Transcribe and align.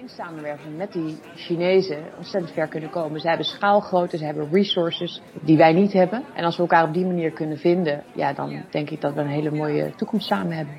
in 0.00 0.08
samenwerking 0.08 0.76
met 0.76 0.92
die 0.92 1.18
Chinezen 1.36 2.02
ontzettend 2.16 2.52
ver 2.52 2.66
kunnen 2.66 2.90
komen. 2.90 3.20
Ze 3.20 3.28
hebben 3.28 3.46
schaalgrootte, 3.46 4.16
ze 4.16 4.24
hebben 4.24 4.48
resources 4.52 5.22
die 5.40 5.56
wij 5.56 5.72
niet 5.72 5.92
hebben. 5.92 6.24
En 6.34 6.44
als 6.44 6.56
we 6.56 6.62
elkaar 6.62 6.84
op 6.84 6.94
die 6.94 7.06
manier 7.06 7.30
kunnen 7.30 7.58
vinden, 7.58 8.04
ja, 8.14 8.32
dan 8.32 8.62
denk 8.70 8.90
ik 8.90 9.00
dat 9.00 9.14
we 9.14 9.20
een 9.20 9.26
hele 9.26 9.50
mooie 9.50 9.92
toekomst 9.96 10.26
samen 10.26 10.56
hebben. 10.56 10.74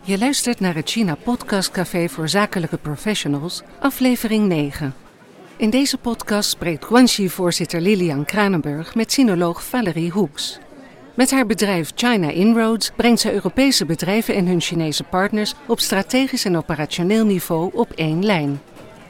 Je 0.00 0.18
luistert 0.18 0.60
naar 0.60 0.74
het 0.74 0.90
China 0.90 1.14
Podcast 1.14 1.70
Café 1.70 2.08
voor 2.08 2.28
Zakelijke 2.28 2.78
Professionals, 2.78 3.62
aflevering 3.78 4.46
9. 4.48 4.94
In 5.56 5.70
deze 5.70 5.98
podcast 5.98 6.50
spreekt 6.50 6.84
Guanxi-voorzitter 6.84 7.80
Lilian 7.80 8.24
Kranenburg 8.24 8.94
met 8.94 9.12
sinoloog 9.12 9.64
Valerie 9.64 10.10
Hoeks. 10.10 10.60
Met 11.14 11.30
haar 11.30 11.46
bedrijf 11.46 11.92
China 11.94 12.30
Inroads 12.30 12.90
brengt 12.90 13.20
ze 13.20 13.32
Europese 13.32 13.86
bedrijven 13.86 14.34
en 14.34 14.46
hun 14.46 14.60
Chinese 14.60 15.04
partners 15.04 15.54
op 15.66 15.80
strategisch 15.80 16.44
en 16.44 16.56
operationeel 16.56 17.24
niveau 17.24 17.70
op 17.74 17.90
één 17.90 18.24
lijn. 18.24 18.60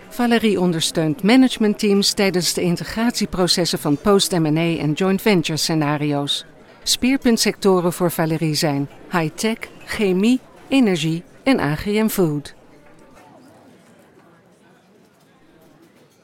Valerie 0.08 0.60
ondersteunt 0.60 1.22
managementteams 1.22 2.12
tijdens 2.12 2.54
de 2.54 2.62
integratieprocessen 2.62 3.78
van 3.78 3.96
post-M&A 3.96 4.78
en 4.78 4.92
joint 4.92 5.22
venture 5.22 5.58
scenario's. 5.58 6.44
Speerpuntsectoren 6.82 7.92
voor 7.92 8.10
Valerie 8.10 8.54
zijn 8.54 8.88
high-tech, 9.10 9.58
chemie, 9.84 10.40
energie 10.68 11.22
en 11.42 11.60
agri 11.60 12.08
food. 12.08 12.54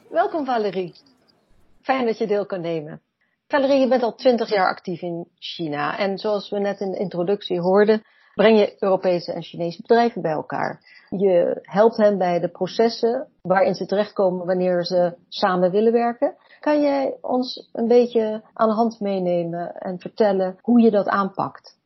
Welkom 0.09 0.45
Valerie. 0.45 0.93
Fijn 1.81 2.05
dat 2.05 2.17
je 2.17 2.27
deel 2.27 2.45
kan 2.45 2.61
nemen. 2.61 3.01
Valerie, 3.51 3.79
je 3.79 3.87
bent 3.87 4.03
al 4.03 4.15
twintig 4.15 4.49
jaar 4.49 4.67
actief 4.67 5.01
in 5.01 5.27
China. 5.39 5.97
En 5.97 6.17
zoals 6.17 6.49
we 6.49 6.59
net 6.59 6.79
in 6.79 6.91
de 6.91 6.97
introductie 6.97 7.59
hoorden, 7.59 8.03
breng 8.35 8.59
je 8.59 8.75
Europese 8.79 9.33
en 9.33 9.43
Chinese 9.43 9.81
bedrijven 9.81 10.21
bij 10.21 10.31
elkaar. 10.31 10.81
Je 11.09 11.59
helpt 11.61 11.97
hen 11.97 12.17
bij 12.17 12.39
de 12.39 12.47
processen 12.47 13.27
waarin 13.41 13.73
ze 13.75 13.85
terechtkomen 13.85 14.45
wanneer 14.45 14.85
ze 14.85 15.15
samen 15.27 15.71
willen 15.71 15.91
werken. 15.91 16.35
Kan 16.59 16.81
jij 16.81 17.17
ons 17.21 17.69
een 17.73 17.87
beetje 17.87 18.41
aan 18.53 18.67
de 18.69 18.75
hand 18.75 18.99
meenemen 18.99 19.75
en 19.75 19.99
vertellen 19.99 20.57
hoe 20.61 20.81
je 20.81 20.91
dat 20.91 21.07
aanpakt? 21.07 21.77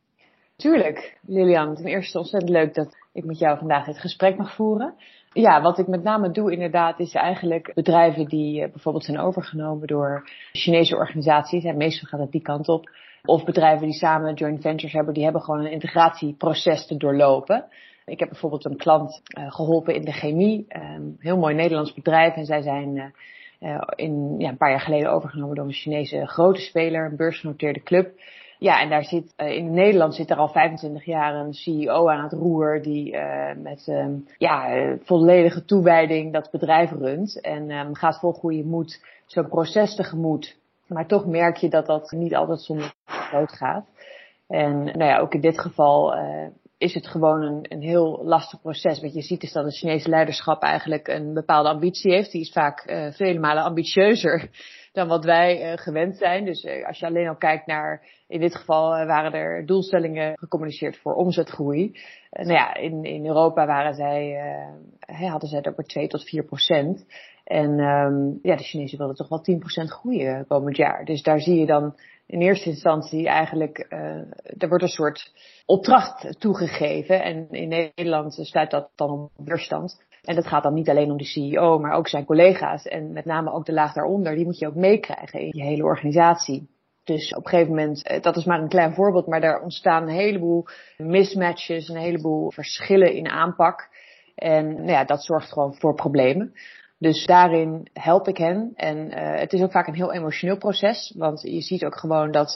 Tuurlijk, 0.56 1.18
Lilian. 1.22 1.74
Ten 1.74 1.86
eerste 1.86 2.18
ontzettend 2.18 2.52
leuk 2.52 2.74
dat 2.74 2.96
ik 3.12 3.24
met 3.24 3.38
jou 3.38 3.58
vandaag 3.58 3.86
dit 3.86 3.98
gesprek 3.98 4.36
mag 4.36 4.54
voeren. 4.54 4.94
Ja, 5.36 5.62
wat 5.62 5.78
ik 5.78 5.86
met 5.86 6.02
name 6.02 6.30
doe 6.30 6.52
inderdaad 6.52 6.98
is 7.00 7.14
eigenlijk 7.14 7.74
bedrijven 7.74 8.26
die 8.26 8.62
eh, 8.62 8.70
bijvoorbeeld 8.70 9.04
zijn 9.04 9.18
overgenomen 9.18 9.86
door 9.86 10.28
Chinese 10.52 10.96
organisaties. 10.96 11.64
En 11.64 11.76
meestal 11.76 12.08
gaat 12.08 12.20
het 12.20 12.32
die 12.32 12.42
kant 12.42 12.68
op. 12.68 12.90
Of 13.24 13.44
bedrijven 13.44 13.86
die 13.86 13.96
samen 13.96 14.34
joint 14.34 14.60
ventures 14.60 14.92
hebben, 14.92 15.14
die 15.14 15.22
hebben 15.24 15.42
gewoon 15.42 15.64
een 15.64 15.70
integratieproces 15.70 16.86
te 16.86 16.96
doorlopen. 16.96 17.64
Ik 18.04 18.18
heb 18.18 18.28
bijvoorbeeld 18.28 18.64
een 18.64 18.76
klant 18.76 19.22
uh, 19.38 19.52
geholpen 19.52 19.94
in 19.94 20.04
de 20.04 20.12
chemie. 20.12 20.64
Een 20.68 21.16
heel 21.18 21.36
mooi 21.36 21.54
Nederlands 21.54 21.94
bedrijf. 21.94 22.34
En 22.34 22.44
zij 22.44 22.62
zijn 22.62 23.12
uh, 23.60 23.80
in, 23.96 24.34
ja, 24.38 24.48
een 24.48 24.56
paar 24.56 24.70
jaar 24.70 24.80
geleden 24.80 25.12
overgenomen 25.12 25.56
door 25.56 25.64
een 25.64 25.72
Chinese 25.72 26.26
grote 26.26 26.60
speler, 26.60 27.06
een 27.06 27.16
beursgenoteerde 27.16 27.82
club. 27.82 28.20
Ja, 28.58 28.80
en 28.80 28.88
daar 28.88 29.04
zit, 29.04 29.34
uh, 29.36 29.50
in 29.50 29.74
Nederland 29.74 30.14
zit 30.14 30.30
er 30.30 30.36
al 30.36 30.48
25 30.48 31.04
jaar 31.04 31.34
een 31.34 31.54
CEO 31.54 32.08
aan 32.08 32.22
het 32.22 32.32
roer 32.32 32.82
die 32.82 33.12
uh, 33.12 33.54
met 33.56 33.86
um, 33.86 34.26
ja, 34.38 34.76
uh, 34.76 34.92
volledige 35.02 35.64
toewijding 35.64 36.32
dat 36.32 36.50
bedrijf 36.50 36.90
runt. 36.90 37.40
En 37.40 37.70
um, 37.70 37.94
gaat 37.94 38.18
vol 38.18 38.32
goede 38.32 38.64
moed 38.64 39.04
zo'n 39.26 39.48
proces 39.48 39.94
tegemoet. 39.94 40.56
Maar 40.86 41.06
toch 41.06 41.26
merk 41.26 41.56
je 41.56 41.68
dat 41.68 41.86
dat 41.86 42.10
niet 42.10 42.34
altijd 42.34 42.60
zonder 42.60 42.94
groot 43.04 43.52
gaat. 43.52 43.86
En 44.48 44.84
nou 44.84 45.04
ja, 45.04 45.18
ook 45.18 45.34
in 45.34 45.40
dit 45.40 45.60
geval 45.60 46.14
is 46.78 46.94
het 46.94 47.06
gewoon 47.06 47.42
een, 47.42 47.66
een 47.68 47.82
heel 47.82 48.20
lastig 48.24 48.60
proces. 48.60 49.00
Wat 49.00 49.14
je 49.14 49.22
ziet 49.22 49.42
is 49.42 49.52
dat 49.52 49.64
het 49.64 49.76
Chinese 49.76 50.08
leiderschap 50.08 50.62
eigenlijk 50.62 51.08
een 51.08 51.34
bepaalde 51.34 51.68
ambitie 51.68 52.12
heeft. 52.12 52.32
Die 52.32 52.40
is 52.40 52.52
vaak 52.52 52.82
vele 53.12 53.38
malen 53.38 53.62
ambitieuzer 53.62 54.50
dan 54.96 55.08
wat 55.08 55.24
wij 55.24 55.72
uh, 55.72 55.78
gewend 55.78 56.16
zijn. 56.16 56.44
Dus 56.44 56.64
uh, 56.64 56.86
als 56.86 56.98
je 56.98 57.06
alleen 57.06 57.28
al 57.28 57.36
kijkt 57.36 57.66
naar, 57.66 58.06
in 58.28 58.40
dit 58.40 58.56
geval 58.56 58.98
uh, 58.98 59.06
waren 59.06 59.32
er 59.32 59.66
doelstellingen 59.66 60.38
gecommuniceerd 60.38 60.96
voor 60.96 61.14
omzetgroei. 61.14 62.00
nou 62.30 62.52
ja, 62.52 62.74
in, 62.74 63.04
in 63.04 63.26
Europa 63.26 63.66
waren 63.66 63.94
zij, 63.94 64.36
hadden 65.06 65.48
zij 65.48 65.60
er 65.60 65.72
maar 65.76 65.84
2 65.84 66.08
tot 66.08 66.24
4 66.24 66.44
procent. 66.44 67.06
En 67.44 67.80
um, 67.80 68.38
ja, 68.42 68.56
de 68.56 68.62
Chinezen 68.62 68.98
wilden 68.98 69.16
toch 69.16 69.28
wel 69.28 69.40
10 69.40 69.58
procent 69.58 69.90
groeien 69.90 70.46
komend 70.46 70.76
jaar. 70.76 71.04
Dus 71.04 71.22
daar 71.22 71.40
zie 71.40 71.58
je 71.60 71.66
dan 71.66 71.94
in 72.26 72.40
eerste 72.40 72.68
instantie 72.68 73.28
eigenlijk, 73.28 73.86
er 74.58 74.68
wordt 74.68 74.82
een 74.82 74.88
soort 74.88 75.32
opdracht 75.66 76.40
toegegeven. 76.40 77.22
En 77.22 77.50
in 77.50 77.68
Nederland 77.68 78.34
sluit 78.40 78.70
dat 78.70 78.90
dan 78.94 79.10
op 79.10 79.46
weerstand. 79.46 80.04
En 80.26 80.34
dat 80.34 80.46
gaat 80.46 80.62
dan 80.62 80.74
niet 80.74 80.88
alleen 80.88 81.10
om 81.10 81.16
de 81.16 81.24
CEO, 81.24 81.78
maar 81.78 81.92
ook 81.92 82.08
zijn 82.08 82.24
collega's 82.24 82.86
en 82.86 83.12
met 83.12 83.24
name 83.24 83.52
ook 83.52 83.66
de 83.66 83.72
laag 83.72 83.92
daaronder. 83.92 84.34
Die 84.34 84.44
moet 84.44 84.58
je 84.58 84.66
ook 84.66 84.74
meekrijgen 84.74 85.40
in 85.40 85.50
je 85.52 85.62
hele 85.62 85.84
organisatie. 85.84 86.68
Dus 87.04 87.34
op 87.34 87.44
een 87.44 87.50
gegeven 87.50 87.74
moment, 87.74 88.02
eh, 88.02 88.22
dat 88.22 88.36
is 88.36 88.44
maar 88.44 88.60
een 88.60 88.68
klein 88.68 88.94
voorbeeld, 88.94 89.26
maar 89.26 89.40
daar 89.40 89.62
ontstaan 89.62 90.02
een 90.02 90.14
heleboel 90.14 90.66
mismatches, 90.96 91.88
een 91.88 91.96
heleboel 91.96 92.50
verschillen 92.50 93.12
in 93.12 93.28
aanpak. 93.28 93.88
En 94.34 94.74
nou 94.74 94.90
ja, 94.90 95.04
dat 95.04 95.24
zorgt 95.24 95.52
gewoon 95.52 95.74
voor 95.74 95.94
problemen. 95.94 96.54
Dus 96.98 97.26
daarin 97.26 97.88
help 97.92 98.28
ik 98.28 98.36
hen. 98.36 98.72
En 98.74 98.96
uh, 98.96 99.38
het 99.38 99.52
is 99.52 99.62
ook 99.62 99.70
vaak 99.70 99.86
een 99.86 99.94
heel 99.94 100.12
emotioneel 100.12 100.56
proces. 100.56 101.14
Want 101.16 101.40
je 101.42 101.60
ziet 101.60 101.84
ook 101.84 101.96
gewoon 101.96 102.30
dat 102.30 102.52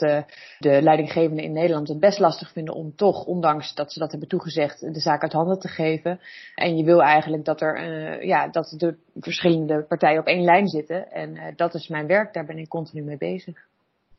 de 0.59 0.81
leidinggevenden 0.81 1.43
in 1.43 1.53
Nederland 1.53 1.87
het 1.87 1.99
best 1.99 2.19
lastig 2.19 2.51
vinden 2.51 2.73
om 2.73 2.95
toch, 2.95 3.25
ondanks 3.25 3.75
dat 3.75 3.91
ze 3.91 3.99
dat 3.99 4.11
hebben 4.11 4.29
toegezegd, 4.29 4.79
de 4.79 4.99
zaak 4.99 5.21
uit 5.21 5.33
handen 5.33 5.59
te 5.59 5.67
geven. 5.67 6.19
En 6.55 6.77
je 6.77 6.83
wil 6.83 7.01
eigenlijk 7.01 7.45
dat 7.45 7.61
er 7.61 7.89
uh, 7.89 8.23
ja, 8.23 8.47
dat 8.47 8.73
de 8.77 8.97
verschillende 9.15 9.85
partijen 9.87 10.19
op 10.19 10.25
één 10.25 10.43
lijn 10.43 10.67
zitten. 10.67 11.11
En 11.11 11.53
dat 11.55 11.73
is 11.73 11.87
mijn 11.87 12.07
werk, 12.07 12.33
daar 12.33 12.45
ben 12.45 12.57
ik 12.57 12.67
continu 12.67 13.03
mee 13.03 13.17
bezig. 13.17 13.69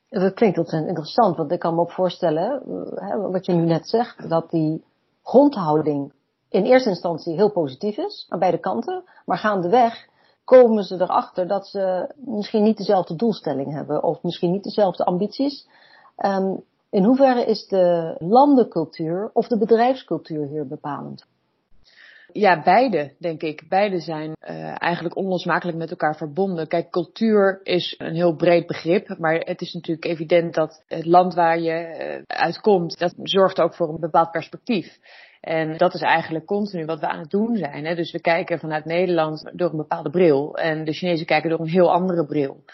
Dat 0.09 0.34
klinkt 0.34 0.59
ontzettend 0.59 0.89
interessant, 0.89 1.37
want 1.37 1.53
ik 1.53 1.59
kan 1.59 1.75
me 1.75 1.81
ook 1.81 1.93
voorstellen, 1.93 2.62
wat 3.31 3.47
je 3.47 3.53
nu 3.53 3.65
net 3.65 3.89
zegt, 3.89 4.28
dat 4.28 4.50
die 4.50 4.84
grondhouding 5.22 6.12
in 6.49 6.65
eerste 6.65 6.89
instantie 6.89 7.34
heel 7.34 7.53
positief 7.53 7.97
is, 7.97 8.27
aan 8.28 8.39
beide 8.39 8.59
kanten, 8.59 9.04
maar 9.25 9.39
gaandeweg 9.39 10.10
komen 10.44 10.84
ze 10.84 10.94
erachter 10.94 11.47
dat 11.47 11.66
ze 11.66 12.14
misschien 12.16 12.62
niet 12.62 12.76
dezelfde 12.76 13.16
doelstelling 13.16 13.72
hebben 13.72 14.03
of 14.03 14.22
misschien 14.22 14.50
niet 14.50 14.64
dezelfde 14.64 15.04
ambities. 15.04 15.69
Um, 16.25 16.62
in 16.91 17.04
hoeverre 17.04 17.44
is 17.44 17.66
de 17.66 18.16
landencultuur 18.19 19.30
of 19.32 19.47
de 19.47 19.58
bedrijfscultuur 19.58 20.47
hier 20.47 20.66
bepalend? 20.66 21.26
Ja, 22.32 22.62
beide, 22.62 23.12
denk 23.19 23.42
ik. 23.42 23.69
Beide 23.69 24.00
zijn 24.00 24.32
uh, 24.41 24.82
eigenlijk 24.82 25.16
onlosmakelijk 25.16 25.78
met 25.78 25.91
elkaar 25.91 26.16
verbonden. 26.16 26.69
Kijk, 26.69 26.91
cultuur 26.91 27.60
is 27.62 27.94
een 27.98 28.14
heel 28.14 28.34
breed 28.34 28.66
begrip, 28.66 29.19
maar 29.19 29.34
het 29.34 29.60
is 29.60 29.72
natuurlijk 29.72 30.06
evident 30.06 30.54
dat 30.54 30.82
het 30.86 31.06
land 31.06 31.34
waar 31.34 31.59
je 31.59 31.72
uh, 31.72 32.22
uitkomt, 32.26 32.98
dat 32.98 33.14
zorgt 33.22 33.60
ook 33.60 33.74
voor 33.74 33.88
een 33.88 34.00
bepaald 34.00 34.30
perspectief. 34.30 34.98
En 35.42 35.76
dat 35.76 35.94
is 35.94 36.00
eigenlijk 36.00 36.47
continu 36.47 36.84
wat 36.84 37.00
we 37.00 37.08
aan 37.08 37.19
het 37.19 37.30
doen 37.30 37.56
zijn. 37.56 37.84
Hè? 37.84 37.94
Dus 37.94 38.12
we 38.12 38.20
kijken 38.20 38.58
vanuit 38.58 38.84
Nederland 38.84 39.50
door 39.53 39.70
een 39.70 39.76
bepaalde 39.76 40.10
bril. 40.10 40.56
En 40.56 40.84
de 40.84 40.92
Chinezen 40.92 41.26
kijken 41.26 41.50
door 41.50 41.60
een 41.60 41.69
heel 41.69 41.92
andere 41.92 42.26
bril. 42.26 42.64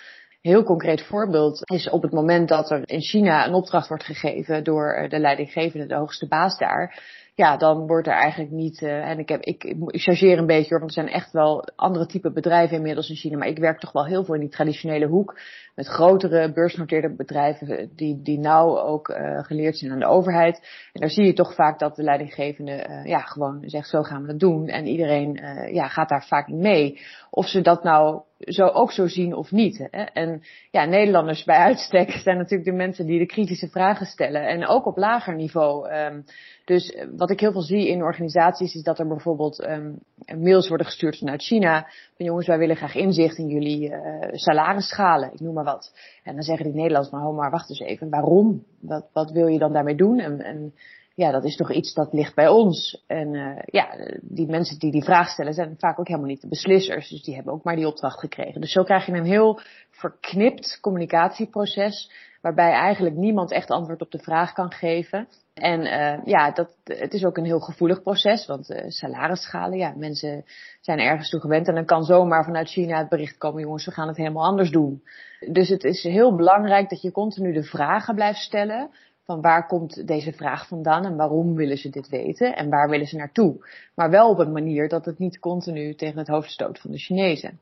Heel 0.40 0.62
concreet 0.62 1.02
voorbeeld 1.02 1.70
is 1.70 1.90
op 1.90 2.02
het 2.02 2.12
moment 2.12 2.48
dat 2.48 2.70
er 2.70 2.82
in 2.84 3.00
China 3.00 3.46
een 3.46 3.54
opdracht 3.54 3.88
wordt 3.88 4.04
gegeven 4.04 4.64
door 4.64 5.06
de 5.08 5.18
leidinggevende, 5.18 5.86
de 5.86 5.94
hoogste 5.94 6.26
baas 6.26 6.58
daar 6.58 7.02
ja, 7.38 7.56
dan 7.56 7.86
wordt 7.86 8.06
er 8.06 8.12
eigenlijk 8.12 8.50
niet. 8.50 8.80
Uh, 8.80 9.08
en 9.08 9.18
ik, 9.18 9.28
heb, 9.28 9.40
ik, 9.40 9.64
ik 9.64 10.00
chargeer 10.00 10.38
een 10.38 10.46
beetje 10.46 10.68
hoor, 10.68 10.78
want 10.78 10.96
er 10.96 11.02
zijn 11.02 11.14
echt 11.14 11.32
wel 11.32 11.68
andere 11.76 12.06
type 12.06 12.32
bedrijven 12.32 12.76
inmiddels 12.76 13.08
in 13.08 13.16
China. 13.16 13.36
Maar 13.36 13.48
ik 13.48 13.58
werk 13.58 13.80
toch 13.80 13.92
wel 13.92 14.06
heel 14.06 14.24
veel 14.24 14.34
in 14.34 14.40
die 14.40 14.48
traditionele 14.48 15.06
hoek. 15.06 15.40
Met 15.74 15.86
grotere 15.86 16.52
beursgenoteerde 16.52 17.14
bedrijven 17.16 17.68
eh, 17.68 17.86
die, 17.96 18.22
die 18.22 18.38
nauw 18.38 18.78
ook 18.78 19.08
uh, 19.08 19.44
geleerd 19.44 19.78
zijn 19.78 19.92
aan 19.92 19.98
de 19.98 20.06
overheid. 20.06 20.56
En 20.92 21.00
daar 21.00 21.10
zie 21.10 21.24
je 21.24 21.32
toch 21.32 21.54
vaak 21.54 21.78
dat 21.78 21.96
de 21.96 22.02
leidinggevende 22.02 23.02
ja, 23.04 23.18
gewoon 23.18 23.62
zegt 23.66 23.88
zo 23.88 24.02
gaan 24.02 24.20
we 24.22 24.28
dat 24.28 24.40
doen. 24.40 24.68
En 24.68 24.86
iedereen 24.86 25.40
ja, 25.72 25.88
gaat 25.88 26.08
daar 26.08 26.26
vaak 26.26 26.48
mee. 26.48 27.00
Of 27.30 27.46
ze 27.46 27.60
dat 27.60 27.82
nou 27.82 28.22
zo 28.38 28.66
ook 28.66 28.92
zo 28.92 29.06
zien 29.06 29.34
of 29.34 29.50
niet. 29.50 29.78
Hè? 29.90 30.02
En 30.02 30.42
ja, 30.70 30.84
Nederlanders 30.84 31.44
bij 31.44 31.56
uitstek 31.56 32.10
zijn 32.24 32.36
natuurlijk 32.36 32.70
de 32.70 32.76
mensen 32.76 33.06
die 33.06 33.18
de 33.18 33.26
kritische 33.26 33.68
vragen 33.68 34.06
stellen. 34.06 34.48
En 34.48 34.66
ook 34.66 34.86
op 34.86 34.96
lager 34.96 35.34
niveau. 35.34 35.92
Um, 35.92 36.24
dus 36.68 36.90
eh, 36.90 37.06
wat 37.16 37.30
ik 37.30 37.40
heel 37.40 37.52
veel 37.52 37.62
zie 37.62 37.88
in 37.88 38.02
organisaties 38.02 38.74
is 38.74 38.82
dat 38.82 38.98
er 38.98 39.08
bijvoorbeeld 39.08 39.64
um, 39.68 39.98
mails 40.38 40.68
worden 40.68 40.86
gestuurd 40.86 41.18
vanuit 41.18 41.42
China. 41.42 41.86
Van 42.16 42.26
jongens, 42.26 42.46
wij 42.46 42.58
willen 42.58 42.76
graag 42.76 42.94
inzicht 42.94 43.38
in 43.38 43.48
jullie 43.48 43.90
uh, 43.90 44.28
salarisschalen, 44.30 45.32
ik 45.32 45.40
noem 45.40 45.54
maar 45.54 45.64
wat. 45.64 45.92
En 46.22 46.34
dan 46.34 46.42
zeggen 46.42 46.64
die 46.64 46.74
Nederlanders, 46.74 47.12
maar, 47.12 47.26
oh, 47.26 47.36
maar 47.36 47.50
wacht 47.50 47.68
eens 47.68 47.80
even, 47.80 48.10
waarom? 48.10 48.64
Wat, 48.80 49.08
wat 49.12 49.30
wil 49.30 49.46
je 49.46 49.58
dan 49.58 49.72
daarmee 49.72 49.94
doen? 49.94 50.18
En, 50.18 50.40
en 50.40 50.74
ja, 51.14 51.30
dat 51.30 51.44
is 51.44 51.56
toch 51.56 51.72
iets 51.72 51.94
dat 51.94 52.12
ligt 52.12 52.34
bij 52.34 52.48
ons. 52.48 53.04
En 53.06 53.34
uh, 53.34 53.58
ja, 53.64 53.88
die 54.20 54.46
mensen 54.46 54.78
die 54.78 54.92
die 54.92 55.04
vraag 55.04 55.28
stellen 55.28 55.54
zijn 55.54 55.74
vaak 55.78 55.98
ook 55.98 56.08
helemaal 56.08 56.28
niet 56.28 56.40
de 56.40 56.48
beslissers. 56.48 57.08
Dus 57.08 57.22
die 57.22 57.34
hebben 57.34 57.52
ook 57.52 57.64
maar 57.64 57.76
die 57.76 57.86
opdracht 57.86 58.18
gekregen. 58.18 58.60
Dus 58.60 58.72
zo 58.72 58.82
krijg 58.82 59.06
je 59.06 59.12
een 59.12 59.24
heel 59.24 59.60
verknipt 59.90 60.78
communicatieproces. 60.80 62.10
Waarbij 62.40 62.72
eigenlijk 62.72 63.16
niemand 63.16 63.52
echt 63.52 63.70
antwoord 63.70 64.02
op 64.02 64.10
de 64.10 64.18
vraag 64.18 64.52
kan 64.52 64.72
geven. 64.72 65.28
En 65.58 65.80
uh, 65.80 66.24
ja, 66.24 66.50
dat, 66.50 66.76
het 66.84 67.12
is 67.12 67.24
ook 67.24 67.36
een 67.36 67.44
heel 67.44 67.60
gevoelig 67.60 68.02
proces, 68.02 68.46
want 68.46 68.70
uh, 68.70 68.84
salarisschalen, 68.88 69.78
ja, 69.78 69.92
mensen 69.96 70.44
zijn 70.80 70.98
ergens 70.98 71.30
toe 71.30 71.40
gewend 71.40 71.68
en 71.68 71.74
dan 71.74 71.84
kan 71.84 72.04
zomaar 72.04 72.44
vanuit 72.44 72.68
China 72.68 72.98
het 72.98 73.08
bericht 73.08 73.38
komen, 73.38 73.62
jongens, 73.62 73.84
we 73.84 73.92
gaan 73.92 74.08
het 74.08 74.16
helemaal 74.16 74.44
anders 74.44 74.70
doen. 74.70 75.02
Dus 75.50 75.68
het 75.68 75.84
is 75.84 76.02
heel 76.02 76.36
belangrijk 76.36 76.90
dat 76.90 77.02
je 77.02 77.12
continu 77.12 77.52
de 77.52 77.62
vragen 77.62 78.14
blijft 78.14 78.38
stellen 78.38 78.90
van 79.24 79.40
waar 79.40 79.66
komt 79.66 80.06
deze 80.06 80.32
vraag 80.32 80.68
vandaan 80.68 81.04
en 81.04 81.16
waarom 81.16 81.54
willen 81.54 81.76
ze 81.76 81.90
dit 81.90 82.08
weten 82.08 82.56
en 82.56 82.68
waar 82.68 82.88
willen 82.88 83.06
ze 83.06 83.16
naartoe. 83.16 83.68
Maar 83.94 84.10
wel 84.10 84.30
op 84.30 84.38
een 84.38 84.52
manier 84.52 84.88
dat 84.88 85.04
het 85.04 85.18
niet 85.18 85.38
continu 85.38 85.94
tegen 85.94 86.18
het 86.18 86.28
hoofd 86.28 86.50
stoot 86.50 86.78
van 86.78 86.90
de 86.90 86.98
Chinezen. 86.98 87.60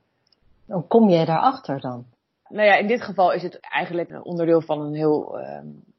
Hoe 0.67 0.87
kom 0.87 1.09
jij 1.09 1.25
daarachter 1.25 1.81
dan? 1.81 2.05
Nou 2.49 2.67
ja, 2.67 2.77
in 2.77 2.87
dit 2.87 3.03
geval 3.03 3.33
is 3.33 3.43
het 3.43 3.61
eigenlijk 3.61 4.11
een 4.11 4.25
onderdeel 4.25 4.61
van 4.61 4.81
een 4.81 4.95
heel 4.95 5.41
uh, 5.41 5.59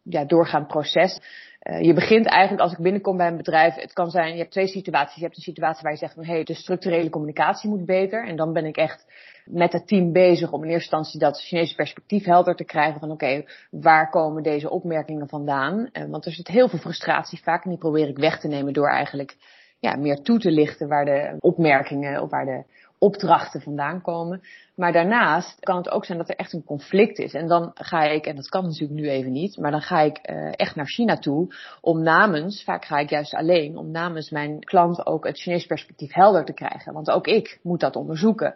ja, 0.10 0.26
doorgaand 0.26 0.68
proces. 0.68 1.20
Uh, 1.64 1.82
je 1.82 1.94
begint 1.94 2.26
eigenlijk 2.26 2.64
als 2.64 2.72
ik 2.72 2.84
binnenkom 2.84 3.18
bij 3.18 3.28
een 3.28 3.38
bedrijf. 3.38 3.76
Het 3.76 3.94
kan 3.94 4.10
zijn, 4.10 4.32
je 4.32 4.38
hebt 4.38 4.52
twee 4.52 4.68
situaties. 4.68 5.16
Je 5.16 5.24
hebt 5.24 5.36
een 5.36 5.42
situatie 5.42 5.82
waar 5.82 5.92
je 5.92 5.98
zegt 5.98 6.14
van 6.14 6.26
hé, 6.26 6.34
hey, 6.34 6.44
de 6.44 6.54
structurele 6.54 7.10
communicatie 7.10 7.70
moet 7.70 7.86
beter. 7.86 8.28
En 8.28 8.36
dan 8.36 8.54
ben 8.54 8.66
ik 8.66 8.78
echt 8.78 9.06
met 9.46 9.74
het 9.74 9.88
team 9.88 10.12
bezig 10.12 10.52
om 10.52 10.64
in 10.64 10.70
eerste 10.70 10.96
instantie 10.96 11.20
dat 11.20 11.42
Chinese 11.42 11.76
perspectief 11.76 12.26
helder 12.26 12.56
te 12.56 12.64
krijgen 12.64 13.00
van 13.00 13.12
oké, 13.12 13.44
waar 13.72 14.10
komen 14.10 14.44
deze 14.44 14.70
opmerkingen 14.70 15.28
vandaan? 15.28 15.90
Uh, 15.94 16.04
want 16.10 16.26
er 16.26 16.32
zit 16.32 16.48
heel 16.48 16.70
veel 16.70 16.80
frustratie 16.80 17.42
vaak 17.44 17.64
en 17.64 17.70
die 17.70 17.80
probeer 17.80 18.08
ik 18.08 18.18
weg 18.18 18.40
te 18.40 18.48
nemen 18.48 18.74
door 18.74 18.90
eigenlijk 18.90 19.36
ja, 19.80 19.96
meer 19.96 20.22
toe 20.22 20.40
te 20.40 20.52
lichten 20.52 20.88
waar 20.88 21.06
de 21.06 21.36
opmerkingen 21.40 22.22
of 22.22 22.30
waar 22.30 22.46
de 22.46 22.64
opdrachten 23.00 23.62
vandaan 23.62 24.02
komen. 24.02 24.42
Maar 24.76 24.92
daarnaast 24.92 25.60
kan 25.60 25.78
het 25.78 25.90
ook 25.90 26.06
zijn 26.06 26.18
dat 26.18 26.30
er 26.30 26.36
echt 26.36 26.54
een 26.54 26.64
conflict 26.64 27.18
is. 27.18 27.34
En 27.34 27.48
dan 27.48 27.72
ga 27.74 28.04
ik, 28.04 28.26
en 28.26 28.36
dat 28.36 28.50
kan 28.50 28.64
natuurlijk 28.64 29.00
nu 29.00 29.10
even 29.10 29.32
niet, 29.32 29.58
maar 29.58 29.72
dan 29.72 29.82
ga 29.82 30.00
ik 30.02 30.30
uh, 30.30 30.52
echt 30.52 30.76
naar 30.76 30.88
China 30.88 31.18
toe 31.18 31.56
om 31.82 32.04
namens, 32.04 32.64
vaak 32.64 32.86
ga 32.86 32.98
ik 32.98 33.10
juist 33.10 33.34
alleen, 33.34 33.78
om 33.78 33.92
namens 33.92 34.30
mijn 34.30 34.60
klant 34.60 35.06
ook 35.06 35.28
het 35.28 35.40
Chinees 35.40 35.66
perspectief 35.66 36.14
helder 36.14 36.46
te 36.46 36.54
krijgen. 36.54 36.94
Want 36.94 37.10
ook 37.10 37.28
ik 37.28 37.60
moet 37.62 37.80
dat 37.80 37.96
onderzoeken. 37.96 38.56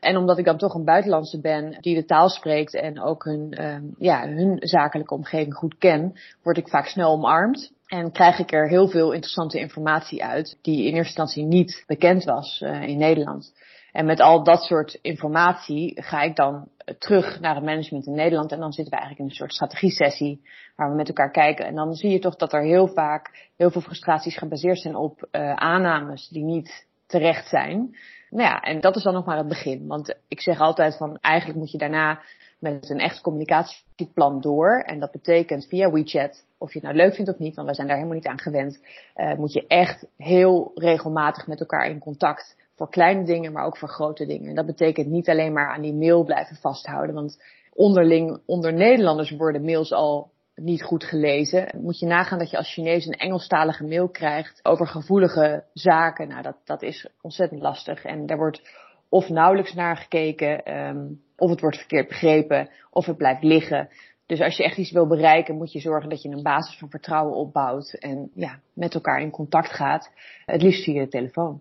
En 0.00 0.16
omdat 0.16 0.38
ik 0.38 0.44
dan 0.44 0.58
toch 0.58 0.74
een 0.74 0.84
buitenlandse 0.84 1.40
ben 1.40 1.76
die 1.80 1.94
de 1.94 2.04
taal 2.04 2.28
spreekt 2.28 2.74
en 2.74 3.00
ook 3.00 3.24
hun, 3.24 3.54
uh, 3.60 3.76
ja, 3.98 4.28
hun 4.28 4.56
zakelijke 4.60 5.14
omgeving 5.14 5.54
goed 5.54 5.78
ken, 5.78 6.12
word 6.42 6.56
ik 6.56 6.68
vaak 6.68 6.86
snel 6.86 7.10
omarmd. 7.10 7.72
En 7.86 8.12
krijg 8.12 8.38
ik 8.38 8.52
er 8.52 8.68
heel 8.68 8.88
veel 8.88 9.12
interessante 9.12 9.58
informatie 9.58 10.24
uit 10.24 10.58
die 10.62 10.78
in 10.78 10.94
eerste 10.94 10.98
instantie 10.98 11.44
niet 11.44 11.84
bekend 11.86 12.24
was 12.24 12.60
uh, 12.64 12.82
in 12.82 12.98
Nederland. 12.98 13.52
En 13.92 14.06
met 14.06 14.20
al 14.20 14.44
dat 14.44 14.62
soort 14.62 14.98
informatie 15.02 16.02
ga 16.02 16.22
ik 16.22 16.36
dan 16.36 16.68
terug 16.98 17.40
naar 17.40 17.54
het 17.54 17.64
management 17.64 18.06
in 18.06 18.14
Nederland. 18.14 18.52
En 18.52 18.58
dan 18.58 18.72
zitten 18.72 18.94
we 18.94 19.00
eigenlijk 19.00 19.20
in 19.20 19.30
een 19.30 19.40
soort 19.40 19.52
strategie-sessie 19.52 20.42
waar 20.76 20.90
we 20.90 20.96
met 20.96 21.08
elkaar 21.08 21.30
kijken. 21.30 21.66
En 21.66 21.74
dan 21.74 21.94
zie 21.94 22.10
je 22.10 22.18
toch 22.18 22.36
dat 22.36 22.52
er 22.52 22.62
heel 22.62 22.88
vaak 22.88 23.50
heel 23.56 23.70
veel 23.70 23.80
frustraties 23.80 24.36
gebaseerd 24.36 24.78
zijn 24.78 24.96
op 24.96 25.28
uh, 25.32 25.52
aannames 25.54 26.28
die 26.28 26.44
niet 26.44 26.86
terecht 27.06 27.48
zijn. 27.48 27.96
Nou 28.30 28.48
ja, 28.48 28.60
en 28.60 28.80
dat 28.80 28.96
is 28.96 29.02
dan 29.02 29.14
nog 29.14 29.24
maar 29.24 29.36
het 29.36 29.48
begin. 29.48 29.86
Want 29.86 30.14
ik 30.28 30.40
zeg 30.40 30.60
altijd 30.60 30.96
van 30.96 31.18
eigenlijk 31.20 31.58
moet 31.58 31.70
je 31.70 31.78
daarna 31.78 32.20
met 32.58 32.90
een 32.90 32.98
echt 32.98 33.20
communicatieplan 33.20 34.40
door. 34.40 34.82
En 34.86 34.98
dat 34.98 35.10
betekent 35.10 35.66
via 35.66 35.90
WeChat, 35.90 36.44
of 36.58 36.72
je 36.72 36.78
het 36.78 36.88
nou 36.88 36.96
leuk 36.96 37.14
vindt 37.14 37.30
of 37.30 37.38
niet, 37.38 37.54
want 37.54 37.66
wij 37.66 37.76
zijn 37.76 37.86
daar 37.86 37.96
helemaal 37.96 38.18
niet 38.18 38.26
aan 38.26 38.40
gewend, 38.40 38.80
uh, 39.16 39.34
moet 39.34 39.52
je 39.52 39.66
echt 39.66 40.06
heel 40.16 40.70
regelmatig 40.74 41.46
met 41.46 41.60
elkaar 41.60 41.90
in 41.90 41.98
contact 41.98 42.56
voor 42.78 42.90
kleine 42.90 43.24
dingen, 43.24 43.52
maar 43.52 43.64
ook 43.64 43.76
voor 43.76 43.88
grote 43.88 44.26
dingen. 44.26 44.48
En 44.48 44.54
dat 44.54 44.66
betekent 44.66 45.06
niet 45.06 45.28
alleen 45.28 45.52
maar 45.52 45.74
aan 45.74 45.82
die 45.82 45.94
mail 45.94 46.24
blijven 46.24 46.56
vasthouden, 46.56 47.14
want 47.14 47.42
onderling, 47.72 48.40
onder 48.46 48.72
Nederlanders 48.72 49.30
worden 49.30 49.64
mails 49.64 49.92
al 49.92 50.30
niet 50.54 50.82
goed 50.82 51.04
gelezen. 51.04 51.68
Moet 51.80 51.98
je 51.98 52.06
nagaan 52.06 52.38
dat 52.38 52.50
je 52.50 52.56
als 52.56 52.72
Chinees 52.72 53.06
een 53.06 53.12
Engelstalige 53.12 53.84
mail 53.84 54.08
krijgt 54.08 54.60
over 54.62 54.86
gevoelige 54.86 55.64
zaken. 55.72 56.28
Nou, 56.28 56.42
dat, 56.42 56.56
dat 56.64 56.82
is 56.82 57.08
ontzettend 57.20 57.60
lastig. 57.60 58.04
En 58.04 58.26
daar 58.26 58.36
wordt 58.36 58.62
of 59.08 59.28
nauwelijks 59.28 59.74
naar 59.74 59.96
gekeken, 59.96 60.78
um, 60.78 61.22
of 61.36 61.50
het 61.50 61.60
wordt 61.60 61.78
verkeerd 61.78 62.08
begrepen, 62.08 62.70
of 62.90 63.06
het 63.06 63.16
blijft 63.16 63.42
liggen. 63.42 63.88
Dus 64.26 64.40
als 64.40 64.56
je 64.56 64.64
echt 64.64 64.76
iets 64.76 64.92
wil 64.92 65.06
bereiken, 65.06 65.56
moet 65.56 65.72
je 65.72 65.80
zorgen 65.80 66.10
dat 66.10 66.22
je 66.22 66.28
een 66.28 66.42
basis 66.42 66.78
van 66.78 66.90
vertrouwen 66.90 67.34
opbouwt 67.34 67.92
en 67.92 68.30
ja, 68.34 68.60
met 68.72 68.94
elkaar 68.94 69.20
in 69.20 69.30
contact 69.30 69.70
gaat. 69.70 70.10
Het 70.44 70.62
liefst 70.62 70.84
via 70.84 71.02
de 71.02 71.08
telefoon. 71.08 71.60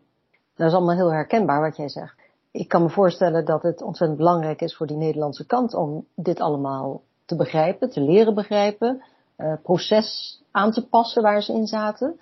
Dat 0.57 0.68
is 0.68 0.74
allemaal 0.74 0.95
heel 0.95 1.12
herkenbaar 1.12 1.62
wat 1.62 1.77
jij 1.77 1.89
zegt. 1.89 2.15
Ik 2.51 2.68
kan 2.68 2.81
me 2.81 2.89
voorstellen 2.89 3.45
dat 3.45 3.63
het 3.63 3.81
ontzettend 3.81 4.19
belangrijk 4.19 4.62
is 4.62 4.75
voor 4.75 4.88
die 4.88 4.98
Nederlandse 4.98 5.45
kant 5.45 5.74
om 5.74 6.06
dit 6.15 6.39
allemaal 6.39 7.01
te 7.25 7.36
begrijpen, 7.36 7.89
te 7.89 8.01
leren 8.01 8.33
begrijpen, 8.33 9.04
uh, 9.38 9.54
proces 9.63 10.39
aan 10.51 10.71
te 10.71 10.88
passen 10.88 11.21
waar 11.21 11.42
ze 11.42 11.54
in 11.54 11.68
zaten. 11.68 12.19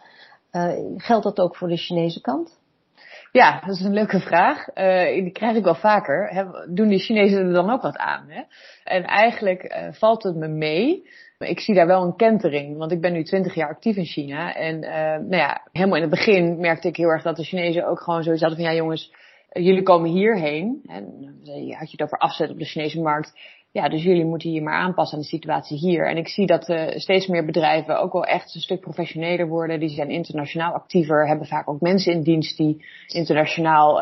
Uh, 0.52 0.74
geldt 0.98 1.24
dat 1.24 1.40
ook 1.40 1.56
voor 1.56 1.68
de 1.68 1.78
Chinese 1.78 2.22
kant? 2.22 2.60
Ja, 3.32 3.60
dat 3.60 3.76
is 3.76 3.82
een 3.82 3.94
leuke 3.94 4.20
vraag. 4.20 4.68
Uh, 4.76 5.24
die 5.24 5.32
krijg 5.32 5.56
ik 5.56 5.64
wel 5.64 5.76
vaker. 5.76 6.46
Doen 6.70 6.88
die 6.88 7.00
Chinezen 7.00 7.46
er 7.46 7.54
dan 7.54 7.70
ook 7.70 7.82
wat 7.82 7.98
aan? 7.98 8.26
Hè? 8.30 8.42
En 8.84 9.04
eigenlijk 9.04 9.90
valt 9.92 10.24
het 10.24 10.36
me 10.36 10.48
mee. 10.48 11.10
Ik 11.38 11.60
zie 11.60 11.76
daar 11.76 11.88
wel 11.88 12.04
een 12.04 12.16
kentering, 12.16 12.78
want 12.78 12.92
ik 12.92 13.02
ben 13.02 13.14
nu 13.14 13.24
twintig 13.24 13.56
jaar 13.56 13.70
actief 13.70 13.96
in 13.96 14.06
China. 14.06 14.54
En 14.54 14.84
uh, 14.84 14.90
nou 15.30 15.36
ja, 15.36 15.68
helemaal 15.72 15.96
in 15.96 16.02
het 16.02 16.12
begin 16.12 16.60
merkte 16.60 16.88
ik 16.88 16.96
heel 16.96 17.10
erg 17.10 17.24
dat 17.24 17.36
de 17.36 17.44
Chinezen 17.44 17.88
ook 17.88 18.02
gewoon 18.02 18.24
zoiets 18.24 18.42
hadden 18.42 18.60
van 18.60 18.70
ja 18.70 18.76
jongens, 18.78 19.14
jullie 19.52 19.84
komen 19.84 20.10
hierheen. 20.10 20.82
En 20.86 21.04
had 21.78 21.92
je 21.92 21.98
het 21.98 22.02
over 22.02 22.18
afzet 22.18 22.50
op 22.50 22.60
de 22.60 22.66
Chinese 22.66 23.02
markt. 23.02 23.40
Ja, 23.72 23.90
dus 23.90 24.04
jullie 24.04 24.26
moeten 24.26 24.52
je 24.52 24.62
maar 24.62 24.80
aanpassen 24.80 25.18
aan 25.18 25.24
de 25.24 25.30
situatie 25.30 25.78
hier. 25.78 26.08
En 26.08 26.18
ik 26.18 26.28
zie 26.28 26.46
dat 26.46 26.70
uh, 26.70 26.88
steeds 26.88 27.28
meer 27.28 27.46
bedrijven 27.46 28.00
ook 28.00 28.14
wel 28.14 28.26
echt 28.26 28.56
een 28.56 28.62
stuk 28.62 28.80
professioneler 28.80 29.48
worden. 29.48 29.80
Die 29.80 29.90
zijn 29.90 30.10
internationaal 30.10 30.74
actiever, 30.74 31.28
hebben 31.28 31.48
vaak 31.48 31.70
ook 31.70 31.82
mensen 31.82 32.14
in 32.14 32.22
dienst 32.22 32.58
die 32.58 32.86
internationaal 33.08 33.96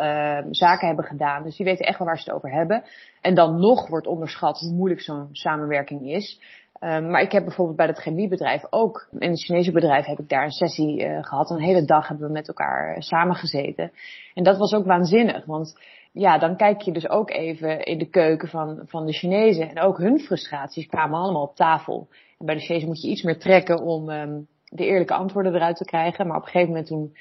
zaken 0.51 0.87
hebben 0.87 1.05
gedaan. 1.05 1.43
Dus 1.43 1.55
die 1.55 1.65
weten 1.65 1.85
echt 1.85 1.97
wel 1.97 2.07
waar 2.07 2.19
ze 2.19 2.23
het 2.23 2.33
over 2.33 2.51
hebben. 2.51 2.83
En 3.21 3.35
dan 3.35 3.59
nog 3.59 3.87
wordt 3.87 4.07
onderschat 4.07 4.59
hoe 4.59 4.73
moeilijk 4.73 5.01
zo'n 5.01 5.29
samenwerking 5.31 6.09
is. 6.09 6.39
Um, 6.83 7.09
maar 7.09 7.21
ik 7.21 7.31
heb 7.31 7.43
bijvoorbeeld 7.43 7.77
bij 7.77 7.87
het 7.87 7.99
chemiebedrijf 7.99 8.63
ook, 8.69 9.07
in 9.19 9.29
het 9.29 9.43
Chinese 9.43 9.71
bedrijf 9.71 10.05
heb 10.05 10.19
ik 10.19 10.29
daar 10.29 10.43
een 10.43 10.51
sessie 10.51 11.05
uh, 11.05 11.23
gehad. 11.23 11.49
Een 11.49 11.61
hele 11.61 11.85
dag 11.85 12.07
hebben 12.07 12.27
we 12.27 12.33
met 12.33 12.47
elkaar 12.47 13.03
samengezeten. 13.03 13.91
En 14.33 14.43
dat 14.43 14.57
was 14.57 14.73
ook 14.73 14.85
waanzinnig, 14.85 15.45
want 15.45 15.79
ja, 16.11 16.37
dan 16.37 16.57
kijk 16.57 16.81
je 16.81 16.91
dus 16.91 17.09
ook 17.09 17.29
even 17.29 17.83
in 17.83 17.97
de 17.97 18.09
keuken 18.09 18.47
van, 18.47 18.81
van 18.85 19.05
de 19.05 19.13
Chinezen. 19.13 19.69
En 19.69 19.79
ook 19.79 19.97
hun 19.97 20.19
frustraties 20.19 20.87
kwamen 20.87 21.19
allemaal 21.19 21.43
op 21.43 21.55
tafel. 21.55 22.07
En 22.39 22.45
bij 22.45 22.55
de 22.55 22.61
Chinezen 22.61 22.87
moet 22.87 23.01
je 23.01 23.09
iets 23.09 23.23
meer 23.23 23.39
trekken 23.39 23.81
om 23.81 24.09
um, 24.09 24.47
de 24.65 24.85
eerlijke 24.85 25.13
antwoorden 25.13 25.55
eruit 25.55 25.75
te 25.75 25.85
krijgen. 25.85 26.27
Maar 26.27 26.37
op 26.37 26.43
een 26.43 26.49
gegeven 26.49 26.69
moment 26.69 26.87
toen, 26.87 27.15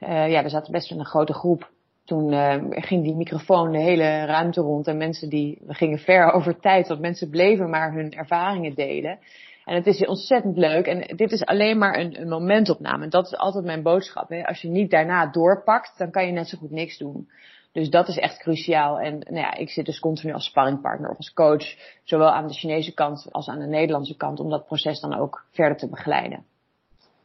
uh, 0.00 0.30
ja, 0.30 0.42
er 0.42 0.50
zat 0.50 0.70
best 0.70 0.90
wel 0.90 0.98
een 0.98 1.04
grote 1.04 1.34
groep. 1.34 1.70
Toen 2.08 2.32
uh, 2.32 2.54
ging 2.70 3.02
die 3.04 3.14
microfoon 3.14 3.72
de 3.72 3.78
hele 3.78 4.24
ruimte 4.24 4.60
rond 4.60 4.86
en 4.86 4.96
mensen 4.96 5.28
die, 5.28 5.58
we 5.66 5.74
gingen 5.74 5.98
ver 5.98 6.30
over 6.36 6.60
tijd, 6.60 6.88
want 6.88 7.00
mensen 7.00 7.30
bleven 7.30 7.70
maar 7.70 7.92
hun 7.92 8.12
ervaringen 8.12 8.74
delen. 8.74 9.18
En 9.64 9.74
het 9.74 9.86
is 9.86 10.06
ontzettend 10.06 10.56
leuk. 10.56 10.86
En 10.86 11.16
dit 11.16 11.32
is 11.32 11.44
alleen 11.44 11.78
maar 11.78 11.98
een, 11.98 12.20
een 12.20 12.28
momentopname. 12.28 13.04
En 13.04 13.10
dat 13.10 13.26
is 13.26 13.36
altijd 13.36 13.64
mijn 13.64 13.82
boodschap. 13.82 14.28
Hè. 14.28 14.46
Als 14.46 14.60
je 14.60 14.68
niet 14.68 14.90
daarna 14.90 15.26
doorpakt, 15.26 15.98
dan 15.98 16.10
kan 16.10 16.26
je 16.26 16.32
net 16.32 16.48
zo 16.48 16.58
goed 16.58 16.70
niks 16.70 16.98
doen. 16.98 17.28
Dus 17.72 17.90
dat 17.90 18.08
is 18.08 18.18
echt 18.18 18.38
cruciaal. 18.38 19.00
En 19.00 19.18
nou 19.18 19.36
ja, 19.36 19.54
ik 19.54 19.70
zit 19.70 19.86
dus 19.86 19.98
continu 19.98 20.32
als 20.32 20.44
sparringpartner 20.44 21.10
of 21.10 21.16
als 21.16 21.32
coach, 21.32 21.64
zowel 22.02 22.30
aan 22.30 22.46
de 22.46 22.54
Chinese 22.54 22.94
kant 22.94 23.26
als 23.30 23.48
aan 23.48 23.58
de 23.58 23.66
Nederlandse 23.66 24.16
kant, 24.16 24.40
om 24.40 24.50
dat 24.50 24.66
proces 24.66 25.00
dan 25.00 25.18
ook 25.18 25.44
verder 25.50 25.76
te 25.76 25.88
begeleiden. 25.88 26.44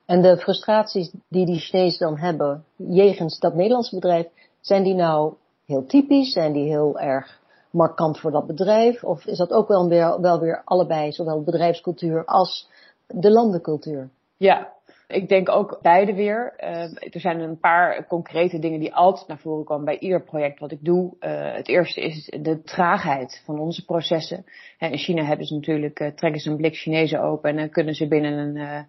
En 0.05 0.21
de 0.21 0.37
frustraties 0.37 1.13
die 1.29 1.45
die 1.45 1.59
Chinezen 1.59 2.07
dan 2.07 2.17
hebben 2.17 2.65
jegens 2.75 3.39
dat 3.39 3.55
Nederlandse 3.55 3.95
bedrijf, 3.95 4.27
zijn 4.65 4.83
die 4.83 4.93
nou 4.93 5.33
heel 5.65 5.85
typisch? 5.85 6.31
Zijn 6.31 6.53
die 6.53 6.69
heel 6.69 6.99
erg 6.99 7.41
markant 7.69 8.19
voor 8.19 8.31
dat 8.31 8.47
bedrijf? 8.47 9.03
Of 9.03 9.25
is 9.25 9.37
dat 9.37 9.51
ook 9.51 9.67
wel 9.67 9.87
weer, 9.87 10.21
wel 10.21 10.39
weer 10.39 10.61
allebei, 10.65 11.11
zowel 11.11 11.43
bedrijfscultuur 11.43 12.25
als 12.25 12.69
de 13.07 13.31
landencultuur? 13.31 14.09
Ja, 14.37 14.71
ik 15.07 15.29
denk 15.29 15.49
ook 15.49 15.79
beide 15.81 16.13
weer. 16.13 16.53
Uh, 16.59 17.13
er 17.13 17.19
zijn 17.19 17.39
een 17.39 17.59
paar 17.59 18.07
concrete 18.07 18.59
dingen 18.59 18.79
die 18.79 18.95
altijd 18.95 19.27
naar 19.27 19.39
voren 19.39 19.65
komen 19.65 19.85
bij 19.85 19.99
ieder 19.99 20.23
project 20.23 20.59
wat 20.59 20.71
ik 20.71 20.85
doe. 20.85 21.13
Uh, 21.19 21.53
het 21.53 21.67
eerste 21.67 22.01
is 22.01 22.33
de 22.41 22.61
traagheid 22.61 23.41
van 23.45 23.59
onze 23.59 23.85
processen. 23.85 24.45
in 24.79 24.97
China 24.97 25.23
hebben 25.23 25.45
ze 25.45 25.53
natuurlijk, 25.53 25.99
uh, 25.99 26.07
trekken 26.07 26.41
ze 26.41 26.49
een 26.49 26.57
blik 26.57 26.75
Chinezen 26.75 27.21
open 27.21 27.49
en 27.49 27.55
dan 27.55 27.69
kunnen 27.69 27.93
ze 27.93 28.07
binnen 28.07 28.37
een 28.37 28.87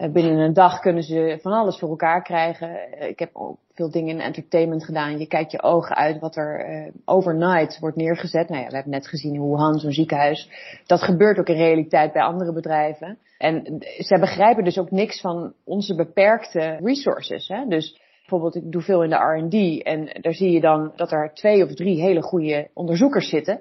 eh, 0.00 0.10
binnen 0.10 0.38
een 0.38 0.52
dag 0.52 0.78
kunnen 0.78 1.02
ze 1.02 1.38
van 1.40 1.52
alles 1.52 1.78
voor 1.78 1.88
elkaar 1.88 2.22
krijgen. 2.22 2.92
Eh, 2.92 3.08
ik 3.08 3.18
heb 3.18 3.56
veel 3.80 3.90
dingen 3.90 4.14
in 4.14 4.20
entertainment 4.20 4.84
gedaan. 4.84 5.18
Je 5.18 5.26
kijkt 5.26 5.52
je 5.52 5.62
ogen 5.62 5.96
uit 5.96 6.18
wat 6.18 6.36
er 6.36 6.70
uh, 6.70 6.92
overnight 7.04 7.78
wordt 7.78 7.96
neergezet. 7.96 8.48
Nou 8.48 8.60
ja, 8.62 8.68
we 8.68 8.74
hebben 8.74 8.92
net 8.92 9.08
gezien 9.08 9.34
in 9.34 9.40
Wuhan, 9.40 9.78
zo'n 9.78 9.92
ziekenhuis. 9.92 10.48
Dat 10.86 11.02
gebeurt 11.02 11.38
ook 11.38 11.48
in 11.48 11.56
realiteit 11.56 12.12
bij 12.12 12.22
andere 12.22 12.52
bedrijven. 12.52 13.18
En 13.38 13.82
ze 13.98 14.18
begrijpen 14.20 14.64
dus 14.64 14.78
ook 14.78 14.90
niks 14.90 15.20
van 15.20 15.52
onze 15.64 15.94
beperkte 15.94 16.78
resources. 16.82 17.48
Hè? 17.48 17.66
Dus 17.68 18.00
bijvoorbeeld, 18.18 18.64
ik 18.64 18.72
doe 18.72 18.82
veel 18.82 19.02
in 19.02 19.10
de 19.10 19.16
R&D 19.16 19.82
en 19.82 20.20
daar 20.20 20.34
zie 20.34 20.50
je 20.50 20.60
dan 20.60 20.92
dat 20.96 21.12
er 21.12 21.30
twee 21.34 21.64
of 21.64 21.74
drie 21.74 22.00
hele 22.00 22.22
goede 22.22 22.68
onderzoekers 22.74 23.28
zitten. 23.28 23.60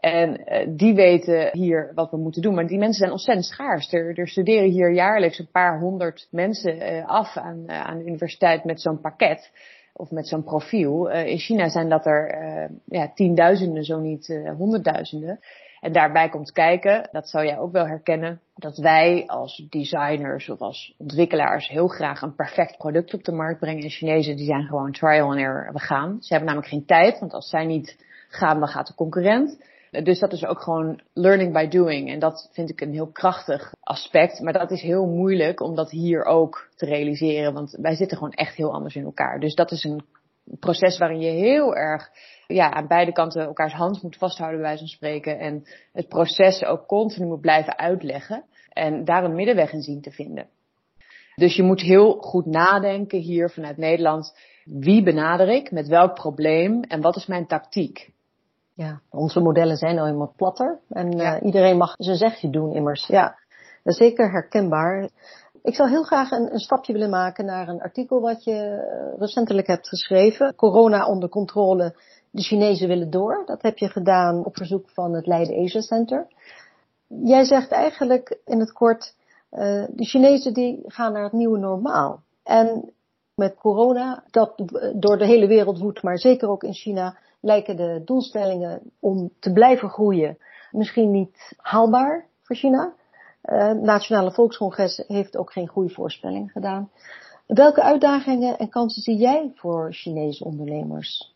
En 0.00 0.40
uh, 0.44 0.66
die 0.76 0.94
weten 0.94 1.48
hier 1.52 1.92
wat 1.94 2.10
we 2.10 2.16
moeten 2.16 2.42
doen. 2.42 2.54
Maar 2.54 2.66
die 2.66 2.78
mensen 2.78 2.98
zijn 2.98 3.10
ontzettend 3.10 3.46
schaars. 3.46 3.92
Er, 3.92 4.18
er 4.18 4.28
studeren 4.28 4.70
hier 4.70 4.92
jaarlijks 4.92 5.38
een 5.38 5.50
paar 5.50 5.80
honderd 5.80 6.28
mensen 6.30 6.76
uh, 6.76 7.06
af 7.06 7.36
aan, 7.36 7.64
uh, 7.66 7.80
aan 7.80 7.98
de 7.98 8.04
universiteit 8.04 8.64
met 8.64 8.80
zo'n 8.80 9.00
pakket. 9.00 9.50
Of 9.92 10.10
met 10.10 10.28
zo'n 10.28 10.44
profiel. 10.44 11.10
in 11.10 11.38
China 11.38 11.68
zijn 11.68 11.88
dat 11.88 12.06
er 12.06 12.38
ja, 12.84 13.12
tienduizenden, 13.14 13.84
zo 13.84 14.00
niet 14.00 14.40
honderdduizenden. 14.56 15.40
En 15.80 15.92
daarbij 15.92 16.28
komt 16.28 16.52
kijken, 16.52 17.08
dat 17.12 17.28
zou 17.28 17.44
jij 17.44 17.58
ook 17.58 17.72
wel 17.72 17.86
herkennen, 17.86 18.40
dat 18.54 18.76
wij 18.76 19.24
als 19.26 19.66
designers 19.68 20.48
of 20.48 20.60
als 20.60 20.94
ontwikkelaars 20.98 21.68
heel 21.68 21.88
graag 21.88 22.22
een 22.22 22.34
perfect 22.34 22.76
product 22.76 23.14
op 23.14 23.24
de 23.24 23.32
markt 23.32 23.60
brengen. 23.60 23.82
En 23.82 23.90
Chinezen 23.90 24.36
die 24.36 24.46
zijn 24.46 24.66
gewoon 24.66 24.92
trial 24.92 25.30
and 25.30 25.38
error, 25.38 25.72
we 25.72 25.78
gaan. 25.78 26.16
Ze 26.20 26.28
hebben 26.28 26.46
namelijk 26.46 26.72
geen 26.72 26.86
tijd, 26.86 27.20
want 27.20 27.32
als 27.32 27.48
zij 27.48 27.66
niet 27.66 28.04
gaan, 28.28 28.58
dan 28.58 28.68
gaat 28.68 28.86
de 28.86 28.94
concurrent. 28.94 29.58
Dus 29.90 30.18
dat 30.18 30.32
is 30.32 30.44
ook 30.44 30.62
gewoon 30.62 31.00
learning 31.12 31.52
by 31.52 31.68
doing. 31.68 32.10
En 32.10 32.18
dat 32.18 32.48
vind 32.52 32.70
ik 32.70 32.80
een 32.80 32.92
heel 32.92 33.10
krachtig 33.10 33.72
aspect. 33.80 34.40
Maar 34.40 34.52
dat 34.52 34.70
is 34.70 34.82
heel 34.82 35.06
moeilijk 35.06 35.60
om 35.60 35.74
dat 35.74 35.90
hier 35.90 36.24
ook 36.24 36.68
te 36.76 36.86
realiseren. 36.86 37.52
Want 37.52 37.78
wij 37.80 37.94
zitten 37.94 38.16
gewoon 38.16 38.32
echt 38.32 38.56
heel 38.56 38.72
anders 38.72 38.94
in 38.94 39.04
elkaar. 39.04 39.40
Dus 39.40 39.54
dat 39.54 39.70
is 39.70 39.84
een 39.84 40.04
proces 40.58 40.98
waarin 40.98 41.20
je 41.20 41.30
heel 41.30 41.76
erg 41.76 42.10
ja, 42.46 42.70
aan 42.70 42.86
beide 42.86 43.12
kanten 43.12 43.42
elkaars 43.42 43.72
hand 43.72 44.02
moet 44.02 44.16
vasthouden, 44.16 44.60
bij 44.60 44.68
wijze 44.68 44.86
spreken. 44.86 45.38
En 45.38 45.64
het 45.92 46.08
proces 46.08 46.64
ook 46.64 46.86
continu 46.86 47.26
moet 47.26 47.40
blijven 47.40 47.78
uitleggen. 47.78 48.44
En 48.72 49.04
daar 49.04 49.24
een 49.24 49.34
middenweg 49.34 49.72
in 49.72 49.82
zien 49.82 50.00
te 50.00 50.10
vinden. 50.10 50.48
Dus 51.34 51.56
je 51.56 51.62
moet 51.62 51.80
heel 51.80 52.12
goed 52.20 52.46
nadenken 52.46 53.18
hier 53.18 53.50
vanuit 53.50 53.76
Nederland. 53.76 54.38
Wie 54.64 55.02
benader 55.02 55.48
ik? 55.48 55.70
Met 55.70 55.88
welk 55.88 56.14
probleem? 56.14 56.82
En 56.82 57.00
wat 57.00 57.16
is 57.16 57.26
mijn 57.26 57.46
tactiek? 57.46 58.10
Ja, 58.78 59.00
onze 59.10 59.40
modellen 59.40 59.76
zijn 59.76 59.94
nou 59.94 60.06
helemaal 60.06 60.32
platter. 60.36 60.78
En 60.88 61.10
ja. 61.10 61.36
uh, 61.36 61.46
iedereen 61.46 61.76
mag 61.76 61.94
zijn 61.96 62.16
zegje 62.16 62.50
doen 62.50 62.74
immers. 62.74 63.06
Ja, 63.06 63.38
dat 63.82 63.92
is 63.92 63.96
zeker 63.96 64.30
herkenbaar. 64.30 65.08
Ik 65.62 65.74
zou 65.74 65.88
heel 65.88 66.02
graag 66.02 66.30
een, 66.30 66.52
een, 66.52 66.58
stapje 66.58 66.92
willen 66.92 67.10
maken 67.10 67.44
naar 67.44 67.68
een 67.68 67.80
artikel 67.80 68.20
wat 68.20 68.44
je 68.44 68.52
eh, 68.52 69.18
recentelijk 69.18 69.66
hebt 69.66 69.88
geschreven. 69.88 70.54
Corona 70.54 71.06
onder 71.06 71.28
controle, 71.28 71.94
de 72.30 72.42
Chinezen 72.42 72.88
willen 72.88 73.10
door. 73.10 73.42
Dat 73.46 73.62
heb 73.62 73.78
je 73.78 73.88
gedaan 73.88 74.44
op 74.44 74.56
verzoek 74.56 74.88
van 74.88 75.14
het 75.14 75.26
Leiden 75.26 75.64
Asia 75.64 75.80
Center. 75.80 76.26
Jij 77.06 77.44
zegt 77.44 77.70
eigenlijk 77.70 78.38
in 78.44 78.60
het 78.60 78.72
kort, 78.72 79.14
uh, 79.52 79.58
de 79.88 80.04
Chinezen 80.04 80.52
die 80.52 80.82
gaan 80.86 81.12
naar 81.12 81.22
het 81.22 81.32
nieuwe 81.32 81.58
normaal. 81.58 82.20
En 82.42 82.92
met 83.38 83.54
corona, 83.54 84.24
dat 84.30 84.52
door 84.94 85.18
de 85.18 85.26
hele 85.26 85.46
wereld 85.46 85.78
woedt, 85.78 86.02
maar 86.02 86.18
zeker 86.18 86.48
ook 86.48 86.62
in 86.62 86.74
China, 86.74 87.16
lijken 87.40 87.76
de 87.76 88.02
doelstellingen 88.04 88.80
om 89.00 89.30
te 89.38 89.52
blijven 89.52 89.88
groeien 89.88 90.38
misschien 90.70 91.10
niet 91.10 91.52
haalbaar 91.56 92.26
voor 92.42 92.56
China. 92.56 92.92
Uh, 93.44 93.72
Nationale 93.72 94.32
Volkscongres 94.32 95.04
heeft 95.06 95.36
ook 95.36 95.52
geen 95.52 95.68
goede 95.68 95.94
voorspelling 95.94 96.52
gedaan. 96.52 96.90
Welke 97.46 97.82
uitdagingen 97.82 98.58
en 98.58 98.68
kansen 98.68 99.02
zie 99.02 99.16
jij 99.16 99.52
voor 99.54 99.92
Chinese 99.92 100.44
ondernemers? 100.44 101.34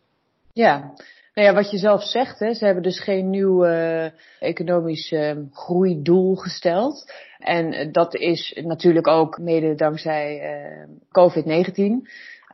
Ja, 0.53 0.93
nou 1.35 1.49
ja, 1.49 1.55
wat 1.55 1.71
je 1.71 1.79
zelf 1.79 2.03
zegt, 2.03 2.39
hè, 2.39 2.55
ze 2.55 2.65
hebben 2.65 2.83
dus 2.83 3.01
geen 3.01 3.31
nieuw 3.31 3.67
uh, 3.67 4.05
economisch 4.39 5.11
uh, 5.11 5.37
groeidoel 5.53 6.35
gesteld. 6.35 7.13
En 7.39 7.93
dat 7.93 8.15
is 8.15 8.61
natuurlijk 8.65 9.07
ook 9.07 9.39
mede 9.39 9.75
dankzij 9.75 10.41
uh, 10.41 10.89
COVID-19. 11.09 12.09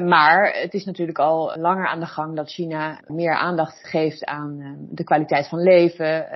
Maar 0.07 0.53
het 0.61 0.75
is 0.75 0.85
natuurlijk 0.85 1.19
al 1.19 1.57
langer 1.57 1.87
aan 1.87 2.01
de 2.01 2.07
gang 2.07 2.37
dat 2.37 2.51
China 2.51 3.01
meer 3.07 3.35
aandacht 3.35 3.79
geeft 3.83 4.25
aan 4.25 4.61
um, 4.61 4.89
de 4.91 5.05
kwaliteit 5.05 5.49
van 5.49 5.63
leven. 5.63 6.27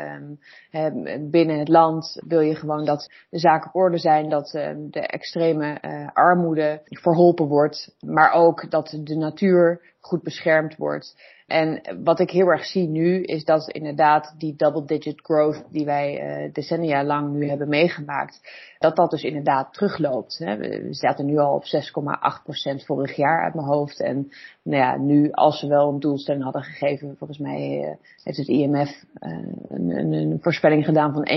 Um, 0.71 1.31
binnen 1.31 1.59
het 1.59 1.69
land 1.69 2.23
wil 2.27 2.41
je 2.41 2.55
gewoon 2.55 2.85
dat 2.85 3.11
de 3.31 3.39
zaken 3.39 3.69
op 3.69 3.75
orde 3.75 3.99
zijn, 3.99 4.29
dat 4.29 4.51
de 4.91 5.01
extreme 5.01 5.79
uh, 5.81 6.09
armoede 6.13 6.81
verholpen 6.85 7.47
wordt, 7.47 7.95
maar 8.01 8.33
ook 8.33 8.71
dat 8.71 8.99
de 9.03 9.17
natuur 9.17 9.81
goed 10.03 10.23
beschermd 10.23 10.77
wordt. 10.77 11.15
En 11.47 11.83
wat 12.05 12.21
ik 12.21 12.31
heel 12.31 12.47
erg 12.47 12.65
zie 12.65 12.89
nu 12.89 13.23
is 13.23 13.45
dat 13.45 13.71
inderdaad 13.71 14.35
die 14.39 14.57
double 14.57 14.85
digit 14.85 15.21
growth 15.23 15.65
die 15.71 15.85
wij 15.85 16.43
uh, 16.45 16.53
decennia 16.53 17.05
lang 17.05 17.33
nu 17.33 17.49
hebben 17.49 17.69
meegemaakt, 17.69 18.41
dat 18.79 18.97
dat 18.97 19.11
dus 19.11 19.23
inderdaad 19.23 19.73
terugloopt. 19.73 20.39
Hè. 20.39 20.57
We 20.57 20.87
zaten 20.91 21.27
nu 21.27 21.39
al 21.39 21.55
op 21.55 21.65
6,8% 21.65 22.85
vorig 22.85 23.17
jaar 23.17 23.45
uit 23.45 23.55
mijn 23.55 23.67
hoofd. 23.67 24.01
En 24.01 24.33
nou 24.63 24.83
ja, 24.83 24.97
nu 24.97 25.31
als 25.31 25.59
ze 25.59 25.67
wel 25.67 25.89
een 25.89 26.01
doelstelling 26.01 26.45
hadden 26.45 26.63
gegeven, 26.63 27.17
volgens 27.19 27.39
mij 27.39 27.79
uh, 27.81 27.95
heeft 28.25 28.39
het 28.39 28.49
IMF 28.49 29.05
een, 29.15 29.91
een, 29.91 30.13
een, 30.13 30.39
voorspelling 30.41 30.85
gedaan 30.85 31.13
van 31.13 31.29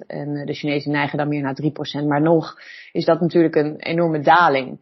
1,2%. 0.00 0.06
En 0.06 0.46
de 0.46 0.54
Chinezen 0.54 0.92
neigen 0.92 1.18
dan 1.18 1.28
meer 1.28 1.42
naar 1.42 1.58
3%. 2.02 2.06
Maar 2.06 2.22
nog 2.22 2.60
is 2.92 3.04
dat 3.04 3.20
natuurlijk 3.20 3.54
een 3.54 3.76
enorme 3.76 4.20
daling. 4.20 4.78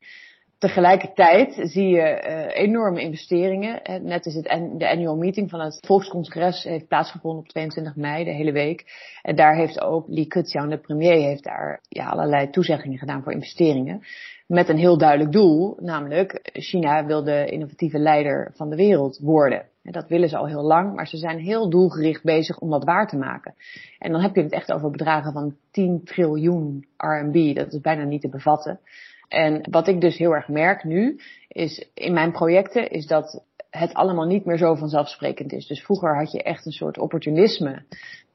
Tegelijkertijd 0.61 1.61
zie 1.62 1.88
je 1.88 2.25
uh, 2.26 2.62
enorme 2.62 3.00
investeringen. 3.00 3.81
Net 4.02 4.26
is 4.26 4.35
het 4.35 4.45
de 4.79 4.90
annual 4.90 5.17
meeting 5.17 5.50
van 5.50 5.61
het 5.61 5.79
Volkscongres 5.87 6.62
heeft 6.62 6.88
plaatsgevonden 6.88 7.40
op 7.40 7.49
22 7.49 7.97
mei, 7.97 8.25
de 8.25 8.31
hele 8.31 8.52
week. 8.52 8.85
En 9.23 9.37
daar 9.37 9.57
heeft 9.57 9.81
ook 9.81 10.09
Li 10.09 10.26
Keqiang, 10.26 10.71
de 10.71 10.79
premier, 10.79 11.26
heeft 11.26 11.45
daar 11.45 11.81
ja, 11.88 12.09
allerlei 12.09 12.50
toezeggingen 12.50 12.99
gedaan 12.99 13.23
voor 13.23 13.33
investeringen. 13.33 14.00
Met 14.47 14.69
een 14.69 14.76
heel 14.76 14.99
duidelijk 14.99 15.33
doel, 15.33 15.76
namelijk 15.81 16.50
China 16.52 17.07
wil 17.07 17.25
de 17.25 17.45
innovatieve 17.45 17.99
leider 17.99 18.50
van 18.55 18.71
de 18.71 18.76
wereld 18.76 19.19
worden. 19.19 19.64
En 19.83 19.93
dat 19.93 20.09
willen 20.09 20.29
ze 20.29 20.37
al 20.37 20.47
heel 20.47 20.62
lang, 20.62 20.95
maar 20.95 21.07
ze 21.07 21.17
zijn 21.17 21.38
heel 21.38 21.71
doelgericht 21.71 22.23
bezig 22.23 22.59
om 22.59 22.71
dat 22.71 22.85
waar 22.85 23.09
te 23.09 23.17
maken. 23.17 23.55
En 23.99 24.12
dan 24.12 24.21
heb 24.21 24.35
je 24.35 24.43
het 24.43 24.52
echt 24.52 24.73
over 24.73 24.90
bedragen 24.90 25.33
van 25.33 25.57
10 25.71 26.05
triljoen 26.05 26.87
RMB. 26.97 27.55
Dat 27.55 27.73
is 27.73 27.81
bijna 27.81 28.05
niet 28.05 28.21
te 28.21 28.29
bevatten. 28.29 28.81
En 29.30 29.70
wat 29.70 29.88
ik 29.88 30.00
dus 30.00 30.16
heel 30.16 30.32
erg 30.32 30.49
merk 30.49 30.84
nu, 30.84 31.20
is 31.49 31.88
in 31.94 32.12
mijn 32.12 32.32
projecten, 32.32 32.90
is 32.90 33.06
dat 33.06 33.44
het 33.70 33.94
allemaal 33.94 34.26
niet 34.26 34.44
meer 34.44 34.58
zo 34.58 34.75
vanzelfsprekend 34.75 35.52
is. 35.52 35.66
Dus 35.66 35.82
vroeger 35.82 36.16
had 36.16 36.32
je 36.32 36.42
echt 36.42 36.66
een 36.66 36.72
soort 36.72 36.99
opportunisme. 36.99 37.82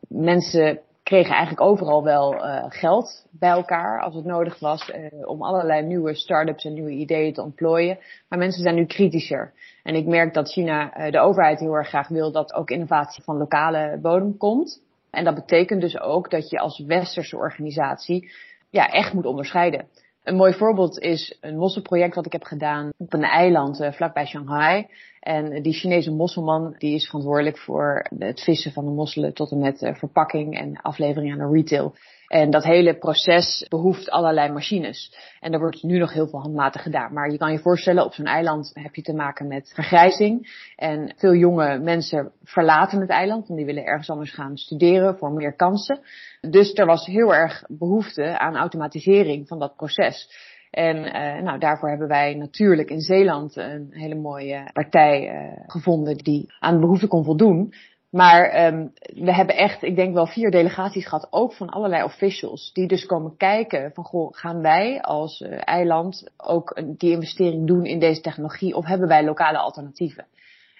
Mensen 0.07 0.79
kregen 1.03 1.31
eigenlijk 1.31 1.61
overal 1.61 2.03
wel 2.03 2.35
uh, 2.35 2.65
geld 2.67 3.25
bij 3.31 3.49
elkaar 3.49 4.01
als 4.01 4.15
het 4.15 4.25
nodig 4.25 4.59
was 4.59 4.89
uh, 4.89 5.27
om 5.27 5.43
allerlei 5.43 5.85
nieuwe 5.85 6.15
start-ups 6.15 6.65
en 6.65 6.73
nieuwe 6.73 6.91
ideeën 6.91 7.33
te 7.33 7.41
ontplooien. 7.41 7.97
Maar 8.29 8.39
mensen 8.39 8.61
zijn 8.61 8.75
nu 8.75 8.85
kritischer. 8.85 9.53
En 9.83 9.95
ik 9.95 10.05
merk 10.05 10.33
dat 10.33 10.51
China, 10.51 10.97
uh, 10.97 11.11
de 11.11 11.19
overheid 11.19 11.59
heel 11.59 11.73
erg 11.73 11.87
graag 11.87 12.07
wil 12.07 12.31
dat 12.31 12.53
ook 12.53 12.69
innovatie 12.69 13.23
van 13.23 13.37
lokale 13.37 13.99
bodem 14.01 14.37
komt. 14.37 14.81
En 15.11 15.23
dat 15.23 15.35
betekent 15.35 15.81
dus 15.81 15.99
ook 15.99 16.31
dat 16.31 16.49
je 16.49 16.59
als 16.59 16.79
westerse 16.79 17.37
organisatie 17.37 18.31
ja, 18.69 18.89
echt 18.89 19.13
moet 19.13 19.25
onderscheiden. 19.25 19.87
Een 20.25 20.35
mooi 20.35 20.53
voorbeeld 20.53 20.99
is 20.99 21.37
een 21.41 21.57
mosselproject 21.57 22.15
wat 22.15 22.25
ik 22.25 22.31
heb 22.31 22.43
gedaan 22.43 22.89
op 22.97 23.13
een 23.13 23.23
eiland 23.23 23.81
uh, 23.81 23.91
vlakbij 23.91 24.25
Shanghai. 24.25 24.87
En 25.19 25.61
die 25.61 25.73
Chinese 25.73 26.11
mosselman 26.11 26.75
die 26.77 26.95
is 26.95 27.05
verantwoordelijk 27.05 27.57
voor 27.57 28.05
het 28.19 28.41
vissen 28.41 28.71
van 28.71 28.85
de 28.85 28.91
mosselen 28.91 29.33
tot 29.33 29.51
en 29.51 29.59
met 29.59 29.81
uh, 29.81 29.93
verpakking 29.93 30.57
en 30.57 30.81
aflevering 30.81 31.31
aan 31.31 31.47
de 31.47 31.55
retail. 31.55 31.95
En 32.27 32.49
dat 32.49 32.63
hele 32.63 32.97
proces 32.97 33.65
behoeft 33.69 34.09
allerlei 34.09 34.51
machines. 34.51 35.17
En 35.39 35.53
er 35.53 35.59
wordt 35.59 35.83
nu 35.83 35.97
nog 35.97 36.13
heel 36.13 36.27
veel 36.27 36.41
handmatig 36.41 36.81
gedaan. 36.81 37.13
Maar 37.13 37.31
je 37.31 37.37
kan 37.37 37.51
je 37.51 37.59
voorstellen, 37.59 38.05
op 38.05 38.13
zo'n 38.13 38.25
eiland 38.25 38.71
heb 38.73 38.95
je 38.95 39.01
te 39.01 39.13
maken 39.13 39.47
met 39.47 39.71
vergrijzing. 39.73 40.63
En 40.75 41.13
veel 41.17 41.33
jonge 41.33 41.79
mensen 41.79 42.31
verlaten 42.43 42.99
het 42.99 43.09
eiland, 43.09 43.47
want 43.47 43.59
die 43.59 43.67
willen 43.67 43.85
ergens 43.85 44.09
anders 44.09 44.33
gaan 44.33 44.57
studeren 44.57 45.17
voor 45.17 45.31
meer 45.31 45.55
kansen. 45.55 45.99
Dus 46.41 46.73
er 46.73 46.85
was 46.85 47.05
heel 47.05 47.35
erg 47.35 47.63
behoefte 47.67 48.39
aan 48.39 48.55
automatisering 48.55 49.47
van 49.47 49.59
dat 49.59 49.75
proces. 49.75 50.29
En 50.75 50.97
uh, 50.97 51.43
nou, 51.43 51.59
daarvoor 51.59 51.89
hebben 51.89 52.07
wij 52.07 52.33
natuurlijk 52.33 52.89
in 52.89 53.01
Zeeland 53.01 53.55
een 53.55 53.87
hele 53.91 54.15
mooie 54.15 54.69
partij 54.73 55.33
uh, 55.33 55.63
gevonden 55.67 56.17
die 56.17 56.53
aan 56.59 56.73
de 56.73 56.79
behoefte 56.79 57.07
kon 57.07 57.23
voldoen. 57.23 57.73
Maar 58.15 58.65
um, 58.65 58.93
we 59.13 59.33
hebben 59.33 59.55
echt, 59.55 59.83
ik 59.83 59.95
denk 59.95 60.13
wel 60.13 60.25
vier 60.25 60.51
delegaties 60.51 61.07
gehad, 61.07 61.27
ook 61.29 61.53
van 61.53 61.69
allerlei 61.69 62.03
officials, 62.03 62.73
die 62.73 62.87
dus 62.87 63.05
komen 63.05 63.37
kijken 63.37 63.91
van, 63.93 64.03
goh, 64.03 64.33
gaan 64.33 64.61
wij 64.61 65.01
als 65.01 65.39
uh, 65.39 65.61
eiland 65.63 66.31
ook 66.37 66.81
die 66.97 67.11
investering 67.11 67.67
doen 67.67 67.85
in 67.85 67.99
deze 67.99 68.21
technologie 68.21 68.75
of 68.75 68.85
hebben 68.85 69.07
wij 69.07 69.23
lokale 69.23 69.57
alternatieven? 69.57 70.25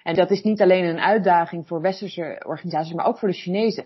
En 0.02 0.14
dat 0.14 0.30
is 0.30 0.42
niet 0.42 0.62
alleen 0.62 0.84
een 0.84 1.00
uitdaging 1.00 1.66
voor 1.66 1.80
westerse 1.80 2.42
organisaties, 2.46 2.94
maar 2.94 3.06
ook 3.06 3.18
voor 3.18 3.28
de 3.28 3.34
Chinezen. 3.34 3.84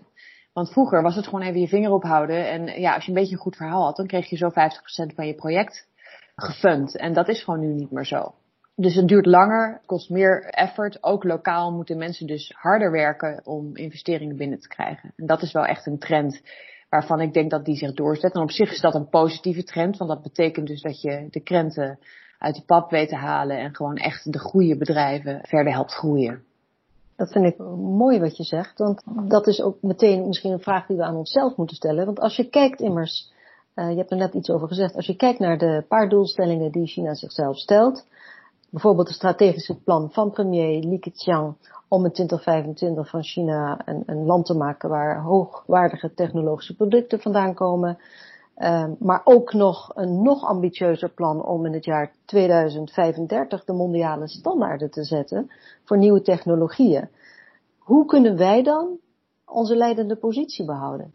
Want 0.53 0.71
vroeger 0.71 1.01
was 1.01 1.15
het 1.15 1.25
gewoon 1.25 1.41
even 1.41 1.59
je 1.59 1.67
vinger 1.67 1.91
ophouden 1.91 2.49
en 2.49 2.81
ja, 2.81 2.93
als 2.93 3.03
je 3.03 3.09
een 3.11 3.17
beetje 3.17 3.35
een 3.35 3.41
goed 3.41 3.55
verhaal 3.55 3.83
had, 3.83 3.95
dan 3.95 4.07
kreeg 4.07 4.29
je 4.29 4.37
zo 4.37 4.49
50% 4.49 5.15
van 5.15 5.27
je 5.27 5.35
project 5.35 5.87
gefund. 6.35 6.97
En 6.97 7.13
dat 7.13 7.27
is 7.27 7.43
gewoon 7.43 7.59
nu 7.59 7.73
niet 7.73 7.91
meer 7.91 8.05
zo. 8.05 8.33
Dus 8.75 8.95
het 8.95 9.07
duurt 9.07 9.25
langer, 9.25 9.81
kost 9.85 10.09
meer 10.09 10.43
effort. 10.43 11.03
Ook 11.03 11.23
lokaal 11.23 11.71
moeten 11.71 11.97
mensen 11.97 12.27
dus 12.27 12.53
harder 12.57 12.91
werken 12.91 13.41
om 13.43 13.75
investeringen 13.75 14.35
binnen 14.35 14.59
te 14.59 14.67
krijgen. 14.67 15.13
En 15.15 15.25
dat 15.25 15.41
is 15.41 15.51
wel 15.51 15.65
echt 15.65 15.85
een 15.85 15.99
trend 15.99 16.41
waarvan 16.89 17.21
ik 17.21 17.33
denk 17.33 17.51
dat 17.51 17.65
die 17.65 17.75
zich 17.75 17.93
doorzet. 17.93 18.33
En 18.33 18.41
op 18.41 18.51
zich 18.51 18.71
is 18.71 18.81
dat 18.81 18.95
een 18.95 19.09
positieve 19.09 19.63
trend, 19.63 19.97
want 19.97 20.09
dat 20.09 20.21
betekent 20.21 20.67
dus 20.67 20.81
dat 20.81 21.01
je 21.01 21.27
de 21.29 21.39
krenten 21.39 21.99
uit 22.37 22.55
de 22.55 22.63
pap 22.65 22.89
weet 22.89 23.09
te 23.09 23.15
halen 23.15 23.57
en 23.59 23.75
gewoon 23.75 23.95
echt 23.95 24.31
de 24.31 24.39
goede 24.39 24.77
bedrijven 24.77 25.39
verder 25.43 25.73
helpt 25.73 25.93
groeien. 25.93 26.43
Dat 27.15 27.31
vind 27.31 27.45
ik 27.45 27.57
mooi 27.77 28.19
wat 28.19 28.37
je 28.37 28.43
zegt, 28.43 28.77
want 28.77 29.03
dat 29.27 29.47
is 29.47 29.61
ook 29.61 29.77
meteen 29.81 30.27
misschien 30.27 30.51
een 30.51 30.59
vraag 30.59 30.85
die 30.85 30.97
we 30.97 31.03
aan 31.03 31.15
onszelf 31.15 31.55
moeten 31.55 31.75
stellen. 31.75 32.05
Want 32.05 32.19
als 32.19 32.35
je 32.35 32.49
kijkt 32.49 32.79
immers, 32.79 33.31
uh, 33.75 33.89
je 33.89 33.97
hebt 33.97 34.11
er 34.11 34.17
net 34.17 34.33
iets 34.33 34.49
over 34.49 34.67
gezegd, 34.67 34.95
als 34.95 35.05
je 35.05 35.15
kijkt 35.15 35.39
naar 35.39 35.57
de 35.57 35.85
paar 35.87 36.09
doelstellingen 36.09 36.71
die 36.71 36.87
China 36.87 37.13
zichzelf 37.13 37.57
stelt, 37.57 38.05
bijvoorbeeld 38.71 39.07
het 39.07 39.15
strategische 39.15 39.81
plan 39.83 40.11
van 40.11 40.31
premier 40.31 40.83
Li 40.83 40.99
Keqiang 40.99 41.55
om 41.87 42.05
in 42.05 42.11
2025 42.11 43.09
van 43.09 43.23
China 43.23 43.81
een, 43.85 44.03
een 44.05 44.25
land 44.25 44.45
te 44.45 44.53
maken 44.53 44.89
waar 44.89 45.21
hoogwaardige 45.21 46.13
technologische 46.13 46.75
producten 46.75 47.19
vandaan 47.19 47.53
komen. 47.53 47.97
Uh, 48.57 48.87
maar 48.99 49.21
ook 49.23 49.53
nog 49.53 49.91
een 49.95 50.21
nog 50.21 50.43
ambitieuzer 50.43 51.09
plan 51.09 51.45
om 51.45 51.65
in 51.65 51.73
het 51.73 51.85
jaar 51.85 52.11
2035 52.25 53.63
de 53.63 53.73
mondiale 53.73 54.27
standaarden 54.27 54.91
te 54.91 55.03
zetten 55.03 55.51
voor 55.83 55.97
nieuwe 55.97 56.21
technologieën. 56.21 57.09
Hoe 57.77 58.05
kunnen 58.05 58.37
wij 58.37 58.63
dan 58.63 58.97
onze 59.45 59.75
leidende 59.75 60.15
positie 60.15 60.65
behouden? 60.65 61.13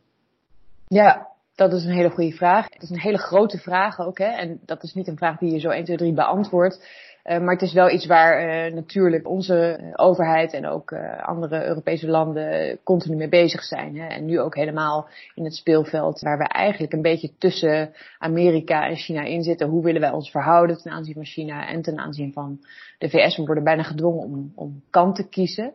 Ja, 0.87 1.29
dat 1.55 1.73
is 1.73 1.85
een 1.85 1.93
hele 1.93 2.11
goede 2.11 2.37
vraag. 2.37 2.67
Het 2.69 2.83
is 2.83 2.91
een 2.91 3.01
hele 3.01 3.19
grote 3.19 3.59
vraag 3.59 4.01
ook. 4.01 4.19
Hè? 4.19 4.29
En 4.29 4.61
dat 4.65 4.83
is 4.83 4.95
niet 4.95 5.09
een 5.09 5.17
vraag 5.17 5.39
die 5.39 5.53
je 5.53 5.59
zo 5.59 5.69
1, 5.69 5.85
2, 5.85 5.97
3 5.97 6.13
beantwoordt. 6.13 6.89
Uh, 7.29 7.39
maar 7.39 7.53
het 7.53 7.63
is 7.63 7.73
wel 7.73 7.91
iets 7.91 8.07
waar 8.07 8.67
uh, 8.67 8.75
natuurlijk 8.75 9.29
onze 9.29 9.93
overheid 9.97 10.53
en 10.53 10.67
ook 10.67 10.91
uh, 10.91 11.23
andere 11.23 11.67
Europese 11.67 12.09
landen 12.09 12.79
continu 12.83 13.17
mee 13.17 13.29
bezig 13.29 13.63
zijn. 13.63 13.97
Hè? 13.97 14.07
En 14.07 14.25
nu 14.25 14.41
ook 14.41 14.55
helemaal 14.55 15.09
in 15.35 15.45
het 15.45 15.55
speelveld 15.55 16.21
waar 16.21 16.39
we 16.39 16.45
eigenlijk 16.45 16.93
een 16.93 17.03
beetje 17.03 17.33
tussen 17.39 17.93
Amerika 18.19 18.89
en 18.89 18.97
China 18.97 19.23
in 19.23 19.43
zitten. 19.43 19.69
Hoe 19.69 19.83
willen 19.83 20.01
wij 20.01 20.11
ons 20.11 20.31
verhouden 20.31 20.83
ten 20.83 20.93
aanzien 20.93 21.15
van 21.15 21.25
China 21.25 21.69
en 21.69 21.83
ten 21.83 21.99
aanzien 21.99 22.33
van 22.33 22.61
de 22.99 23.09
VS? 23.09 23.37
We 23.37 23.45
worden 23.45 23.65
bijna 23.65 23.83
gedwongen 23.83 24.23
om, 24.23 24.53
om 24.55 24.83
kant 24.91 25.17
te 25.17 25.29
kiezen 25.29 25.73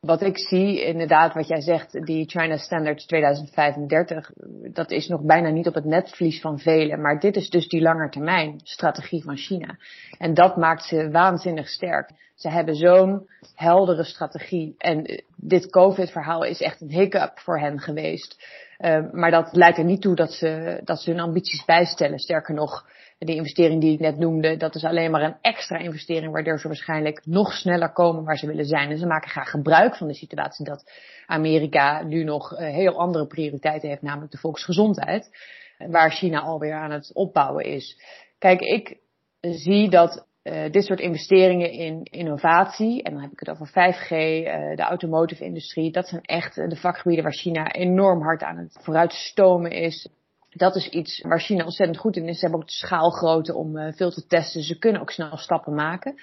wat 0.00 0.22
ik 0.22 0.38
zie, 0.38 0.84
inderdaad, 0.84 1.34
wat 1.34 1.48
jij 1.48 1.60
zegt, 1.60 2.06
die 2.06 2.28
China 2.28 2.56
Standards 2.56 3.06
2035, 3.06 4.30
dat 4.72 4.90
is 4.90 5.08
nog 5.08 5.20
bijna 5.22 5.50
niet 5.50 5.66
op 5.66 5.74
het 5.74 5.84
netvlies 5.84 6.40
van 6.40 6.58
velen. 6.58 7.00
Maar 7.00 7.20
dit 7.20 7.36
is 7.36 7.50
dus 7.50 7.68
die 7.68 7.80
langetermijn 7.80 8.60
strategie 8.62 9.22
van 9.22 9.36
China. 9.36 9.76
En 10.18 10.34
dat 10.34 10.56
maakt 10.56 10.84
ze 10.84 11.10
waanzinnig 11.10 11.68
sterk. 11.68 12.10
Ze 12.34 12.48
hebben 12.48 12.74
zo'n 12.74 13.28
heldere 13.54 14.04
strategie. 14.04 14.74
En 14.78 15.22
dit 15.36 15.70
COVID-verhaal 15.70 16.44
is 16.44 16.60
echt 16.60 16.80
een 16.80 16.90
hiccup 16.90 17.38
voor 17.38 17.58
hen 17.58 17.80
geweest. 17.80 18.46
Uh, 18.78 19.12
maar 19.12 19.30
dat 19.30 19.48
leidt 19.52 19.78
er 19.78 19.84
niet 19.84 20.00
toe 20.00 20.14
dat 20.14 20.32
ze, 20.32 20.80
dat 20.84 21.00
ze 21.00 21.10
hun 21.10 21.20
ambities 21.20 21.64
bijstellen. 21.64 22.18
Sterker 22.18 22.54
nog, 22.54 22.86
die 23.18 23.36
investering 23.36 23.80
die 23.80 23.92
ik 23.92 24.00
net 24.00 24.18
noemde, 24.18 24.56
dat 24.56 24.74
is 24.74 24.84
alleen 24.84 25.10
maar 25.10 25.22
een 25.22 25.36
extra 25.40 25.78
investering 25.78 26.32
waardoor 26.32 26.58
ze 26.58 26.66
waarschijnlijk 26.66 27.26
nog 27.26 27.52
sneller 27.52 27.92
komen 27.92 28.24
waar 28.24 28.36
ze 28.36 28.46
willen 28.46 28.64
zijn. 28.64 28.90
En 28.90 28.98
ze 28.98 29.06
maken 29.06 29.30
graag 29.30 29.50
gebruik 29.50 29.96
van 29.96 30.06
de 30.06 30.14
situatie 30.14 30.64
dat 30.64 30.92
Amerika 31.26 32.02
nu 32.02 32.24
nog 32.24 32.52
uh, 32.52 32.58
heel 32.58 32.98
andere 32.98 33.26
prioriteiten 33.26 33.88
heeft, 33.88 34.02
namelijk 34.02 34.32
de 34.32 34.38
volksgezondheid, 34.38 35.30
waar 35.78 36.10
China 36.10 36.40
alweer 36.40 36.74
aan 36.74 36.90
het 36.90 37.14
opbouwen 37.14 37.64
is. 37.64 38.00
Kijk, 38.38 38.60
ik 38.60 38.98
zie 39.40 39.90
dat 39.90 40.26
uh, 40.42 40.70
dit 40.70 40.84
soort 40.84 41.00
investeringen 41.00 41.70
in 41.70 42.02
innovatie, 42.02 43.02
en 43.02 43.12
dan 43.12 43.22
heb 43.22 43.32
ik 43.32 43.40
het 43.40 43.48
over 43.48 43.68
5G, 43.68 44.10
uh, 44.10 44.76
de 44.76 44.82
automotive 44.82 45.44
industrie, 45.44 45.92
dat 45.92 46.08
zijn 46.08 46.22
echt 46.22 46.54
de 46.54 46.76
vakgebieden 46.76 47.24
waar 47.24 47.34
China 47.34 47.72
enorm 47.72 48.22
hard 48.22 48.42
aan 48.42 48.56
het 48.56 48.78
vooruitstomen 48.82 49.70
is. 49.70 50.08
Dat 50.50 50.76
is 50.76 50.88
iets 50.88 51.20
waar 51.20 51.40
China 51.40 51.64
ontzettend 51.64 51.98
goed 51.98 52.16
in 52.16 52.28
is. 52.28 52.34
Ze 52.34 52.40
hebben 52.40 52.60
ook 52.60 52.66
de 52.66 52.72
schaalgrootte 52.72 53.54
om 53.54 53.76
uh, 53.76 53.92
veel 53.92 54.10
te 54.10 54.26
testen. 54.26 54.62
Ze 54.62 54.78
kunnen 54.78 55.00
ook 55.00 55.10
snel 55.10 55.36
stappen 55.36 55.74
maken. 55.74 56.14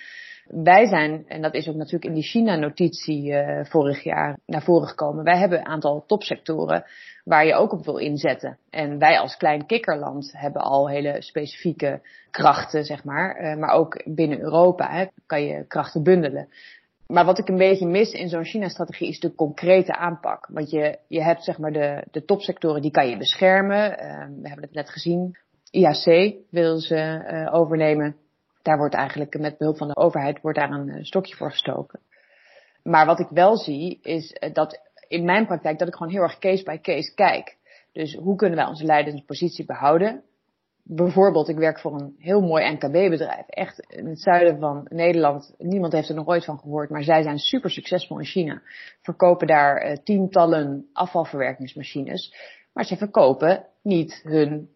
Wij 0.47 0.87
zijn, 0.87 1.25
en 1.27 1.41
dat 1.41 1.53
is 1.53 1.67
ook 1.67 1.75
natuurlijk 1.75 2.05
in 2.05 2.13
die 2.13 2.23
China-notitie 2.23 3.31
uh, 3.31 3.65
vorig 3.65 4.03
jaar 4.03 4.39
naar 4.45 4.63
voren 4.63 4.87
gekomen. 4.87 5.23
Wij 5.23 5.37
hebben 5.37 5.59
een 5.59 5.65
aantal 5.65 6.03
topsectoren 6.07 6.85
waar 7.23 7.45
je 7.45 7.53
ook 7.53 7.71
op 7.71 7.85
wil 7.85 7.97
inzetten. 7.97 8.57
En 8.69 8.99
wij 8.99 9.19
als 9.19 9.37
klein 9.37 9.65
kikkerland 9.65 10.31
hebben 10.37 10.61
al 10.61 10.89
hele 10.89 11.21
specifieke 11.21 12.01
krachten, 12.31 12.83
zeg 12.83 13.03
maar. 13.03 13.41
Uh, 13.41 13.59
maar 13.59 13.69
ook 13.69 14.03
binnen 14.05 14.39
Europa 14.39 14.91
hè, 14.91 15.05
kan 15.25 15.43
je 15.43 15.67
krachten 15.67 16.03
bundelen. 16.03 16.47
Maar 17.07 17.25
wat 17.25 17.39
ik 17.39 17.47
een 17.47 17.57
beetje 17.57 17.87
mis 17.87 18.11
in 18.11 18.29
zo'n 18.29 18.45
China-strategie 18.45 19.07
is 19.07 19.19
de 19.19 19.35
concrete 19.35 19.95
aanpak. 19.95 20.47
Want 20.51 20.69
je, 20.69 20.99
je 21.07 21.23
hebt 21.23 21.43
zeg 21.43 21.57
maar 21.57 21.71
de, 21.71 22.03
de 22.11 22.25
topsectoren, 22.25 22.81
die 22.81 22.91
kan 22.91 23.09
je 23.09 23.17
beschermen. 23.17 23.91
Uh, 23.91 24.27
we 24.41 24.47
hebben 24.47 24.65
het 24.65 24.73
net 24.73 24.89
gezien. 24.89 25.37
IAC 25.71 26.35
wil 26.49 26.77
ze 26.77 26.95
uh, 26.95 27.53
overnemen. 27.53 28.15
Daar 28.61 28.77
wordt 28.77 28.95
eigenlijk 28.95 29.39
met 29.39 29.57
behulp 29.57 29.77
van 29.77 29.87
de 29.87 29.95
overheid 29.95 30.41
wordt 30.41 30.57
daar 30.57 30.71
een 30.71 30.87
uh, 30.87 31.03
stokje 31.03 31.35
voor 31.35 31.51
gestoken. 31.51 31.99
Maar 32.83 33.05
wat 33.05 33.19
ik 33.19 33.27
wel 33.29 33.57
zie 33.57 33.99
is 34.01 34.37
uh, 34.39 34.53
dat 34.53 34.79
in 35.07 35.25
mijn 35.25 35.45
praktijk 35.45 35.79
dat 35.79 35.87
ik 35.87 35.95
gewoon 35.95 36.11
heel 36.11 36.21
erg 36.21 36.39
case 36.39 36.63
by 36.63 36.79
case 36.81 37.13
kijk. 37.13 37.57
Dus 37.91 38.15
hoe 38.15 38.35
kunnen 38.35 38.57
wij 38.57 38.67
onze 38.67 38.85
leidende 38.85 39.23
positie 39.25 39.65
behouden? 39.65 40.23
Bijvoorbeeld, 40.87 41.49
ik 41.49 41.57
werk 41.57 41.79
voor 41.79 41.93
een 41.93 42.15
heel 42.17 42.41
mooi 42.41 42.73
NKB-bedrijf. 42.73 43.47
Echt 43.47 43.79
in 43.79 44.07
het 44.07 44.21
zuiden 44.21 44.59
van 44.59 44.87
Nederland. 44.89 45.53
Niemand 45.57 45.93
heeft 45.93 46.09
er 46.09 46.15
nog 46.15 46.27
ooit 46.27 46.45
van 46.45 46.59
gehoord, 46.59 46.89
maar 46.89 47.03
zij 47.03 47.23
zijn 47.23 47.37
super 47.37 47.69
succesvol 47.69 48.19
in 48.19 48.25
China. 48.25 48.61
Verkopen 49.01 49.47
daar 49.47 49.89
uh, 49.89 49.97
tientallen 50.03 50.89
afvalverwerkingsmachines. 50.93 52.35
Maar 52.73 52.85
ze 52.85 52.97
verkopen 52.97 53.65
niet 53.81 54.21
hun 54.23 54.69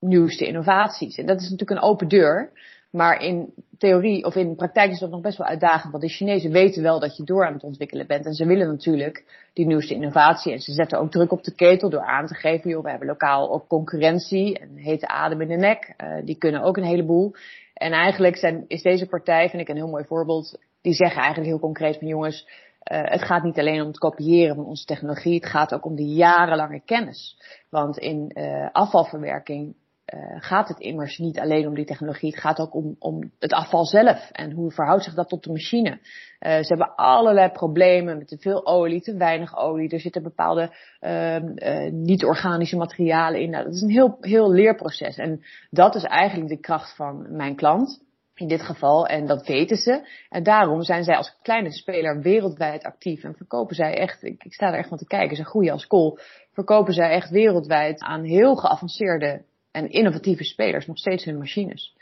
nieuwste 0.00 0.46
innovaties. 0.46 1.16
En 1.16 1.26
dat 1.26 1.40
is 1.40 1.50
natuurlijk 1.50 1.80
een 1.80 1.88
open 1.88 2.08
deur. 2.08 2.52
Maar 2.90 3.22
in 3.22 3.54
theorie 3.84 4.24
of 4.24 4.34
in 4.34 4.56
praktijk 4.56 4.90
is 4.90 4.98
dat 4.98 5.10
nog 5.10 5.20
best 5.20 5.38
wel 5.38 5.46
uitdagend. 5.46 5.92
Want 5.92 6.04
de 6.04 6.10
Chinezen 6.10 6.50
weten 6.50 6.82
wel 6.82 7.00
dat 7.00 7.16
je 7.16 7.24
door 7.24 7.46
aan 7.46 7.52
het 7.52 7.62
ontwikkelen 7.62 8.06
bent. 8.06 8.26
En 8.26 8.34
ze 8.34 8.46
willen 8.46 8.66
natuurlijk 8.66 9.48
die 9.52 9.66
nieuwste 9.66 9.94
innovatie. 9.94 10.52
En 10.52 10.60
ze 10.60 10.72
zetten 10.72 10.98
ook 10.98 11.10
druk 11.10 11.32
op 11.32 11.42
de 11.42 11.54
ketel 11.54 11.90
door 11.90 12.04
aan 12.04 12.26
te 12.26 12.34
geven. 12.34 12.70
Joh, 12.70 12.82
we 12.82 12.90
hebben 12.90 13.08
lokaal 13.08 13.52
ook 13.52 13.68
concurrentie. 13.68 14.58
En 14.58 14.76
hete 14.76 15.08
adem 15.08 15.40
in 15.40 15.48
de 15.48 15.56
nek. 15.56 15.94
Uh, 16.04 16.24
die 16.24 16.38
kunnen 16.38 16.62
ook 16.62 16.76
een 16.76 16.84
heleboel. 16.84 17.34
En 17.74 17.92
eigenlijk 17.92 18.36
zijn, 18.36 18.64
is 18.68 18.82
deze 18.82 19.06
partij, 19.06 19.48
vind 19.48 19.62
ik 19.62 19.68
een 19.68 19.76
heel 19.76 19.88
mooi 19.88 20.04
voorbeeld. 20.04 20.58
Die 20.80 20.94
zeggen 20.94 21.18
eigenlijk 21.18 21.48
heel 21.48 21.60
concreet 21.60 21.98
van 21.98 22.08
jongens. 22.08 22.48
Uh, 22.92 23.00
het 23.02 23.22
gaat 23.22 23.42
niet 23.42 23.58
alleen 23.58 23.80
om 23.80 23.86
het 23.86 23.98
kopiëren 23.98 24.56
van 24.56 24.64
onze 24.64 24.84
technologie. 24.84 25.34
Het 25.34 25.46
gaat 25.46 25.74
ook 25.74 25.84
om 25.84 25.96
de 25.96 26.06
jarenlange 26.06 26.80
kennis. 26.84 27.38
Want 27.70 27.98
in 27.98 28.30
uh, 28.34 28.68
afvalverwerking 28.72 29.74
uh, 30.14 30.36
gaat 30.38 30.68
het 30.68 30.78
immers 30.78 31.18
niet 31.18 31.38
alleen 31.38 31.66
om 31.66 31.74
die 31.74 31.84
technologie. 31.84 32.30
Het 32.30 32.40
gaat 32.40 32.58
ook 32.58 32.74
om, 32.74 32.96
om 32.98 33.32
het 33.38 33.52
afval 33.52 33.84
zelf. 33.84 34.30
En 34.30 34.52
hoe 34.52 34.70
verhoudt 34.70 35.04
zich 35.04 35.14
dat 35.14 35.28
tot 35.28 35.44
de 35.44 35.50
machine? 35.50 35.90
Uh, 35.90 35.98
ze 36.38 36.66
hebben 36.66 36.94
allerlei 36.94 37.50
problemen 37.50 38.18
met 38.18 38.28
te 38.28 38.38
veel 38.38 38.66
olie, 38.66 39.00
te 39.00 39.16
weinig 39.16 39.56
olie. 39.56 39.88
Er 39.88 40.00
zitten 40.00 40.22
bepaalde 40.22 40.74
uh, 41.00 41.90
niet-organische 41.90 42.76
materialen 42.76 43.40
in. 43.40 43.50
Nou, 43.50 43.64
dat 43.64 43.74
is 43.74 43.82
een 43.82 43.90
heel, 43.90 44.16
heel 44.20 44.52
leerproces. 44.52 45.16
En 45.16 45.44
dat 45.70 45.94
is 45.94 46.04
eigenlijk 46.04 46.48
de 46.48 46.60
kracht 46.60 46.96
van 46.96 47.36
mijn 47.36 47.56
klant. 47.56 48.02
In 48.34 48.48
dit 48.48 48.62
geval, 48.62 49.06
en 49.06 49.26
dat 49.26 49.46
weten 49.46 49.76
ze. 49.76 50.08
En 50.28 50.42
daarom 50.42 50.82
zijn 50.82 51.04
zij 51.04 51.16
als 51.16 51.36
kleine 51.42 51.72
speler 51.72 52.20
wereldwijd 52.20 52.84
actief. 52.84 53.24
En 53.24 53.34
verkopen 53.34 53.74
zij 53.74 53.94
echt, 53.94 54.22
ik, 54.22 54.44
ik 54.44 54.52
sta 54.52 54.66
er 54.66 54.78
echt 54.78 54.88
van 54.88 54.98
te 54.98 55.06
kijken, 55.06 55.36
ze 55.36 55.44
groeien 55.44 55.72
als 55.72 55.86
kool. 55.86 56.18
Verkopen 56.52 56.92
zij 56.92 57.10
echt 57.10 57.30
wereldwijd 57.30 58.00
aan 58.00 58.22
heel 58.22 58.56
geavanceerde 58.56 59.44
en 59.74 59.90
innovatieve 59.90 60.44
spelers 60.44 60.86
nog 60.86 60.98
steeds 60.98 61.24
hun 61.24 61.38
machines. 61.38 61.94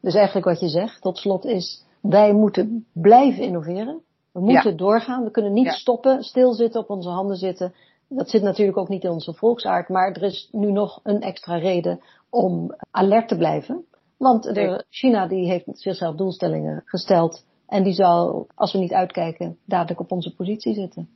Dus 0.00 0.14
eigenlijk 0.14 0.46
wat 0.46 0.60
je 0.60 0.68
zegt, 0.68 1.02
tot 1.02 1.18
slot 1.18 1.44
is, 1.44 1.84
wij 2.00 2.32
moeten 2.32 2.86
blijven 2.92 3.42
innoveren. 3.42 4.00
We 4.32 4.40
moeten 4.40 4.70
ja. 4.70 4.76
doorgaan. 4.76 5.24
We 5.24 5.30
kunnen 5.30 5.52
niet 5.52 5.64
ja. 5.64 5.72
stoppen, 5.72 6.22
stilzitten, 6.22 6.80
op 6.80 6.90
onze 6.90 7.08
handen 7.08 7.36
zitten. 7.36 7.74
Dat 8.08 8.30
zit 8.30 8.42
natuurlijk 8.42 8.78
ook 8.78 8.88
niet 8.88 9.04
in 9.04 9.10
onze 9.10 9.34
volksaard, 9.34 9.88
maar 9.88 10.12
er 10.12 10.22
is 10.22 10.48
nu 10.52 10.72
nog 10.72 11.00
een 11.02 11.20
extra 11.20 11.56
reden 11.56 12.00
om 12.30 12.74
alert 12.90 13.28
te 13.28 13.36
blijven. 13.36 13.84
Want 14.18 14.42
de, 14.42 14.84
China 14.90 15.26
die 15.26 15.46
heeft 15.46 15.64
zichzelf 15.72 16.16
doelstellingen 16.16 16.82
gesteld 16.84 17.44
en 17.66 17.82
die 17.82 17.92
zal, 17.92 18.46
als 18.54 18.72
we 18.72 18.78
niet 18.78 18.92
uitkijken, 18.92 19.58
dadelijk 19.66 20.00
op 20.00 20.12
onze 20.12 20.34
positie 20.34 20.74
zitten. 20.74 21.08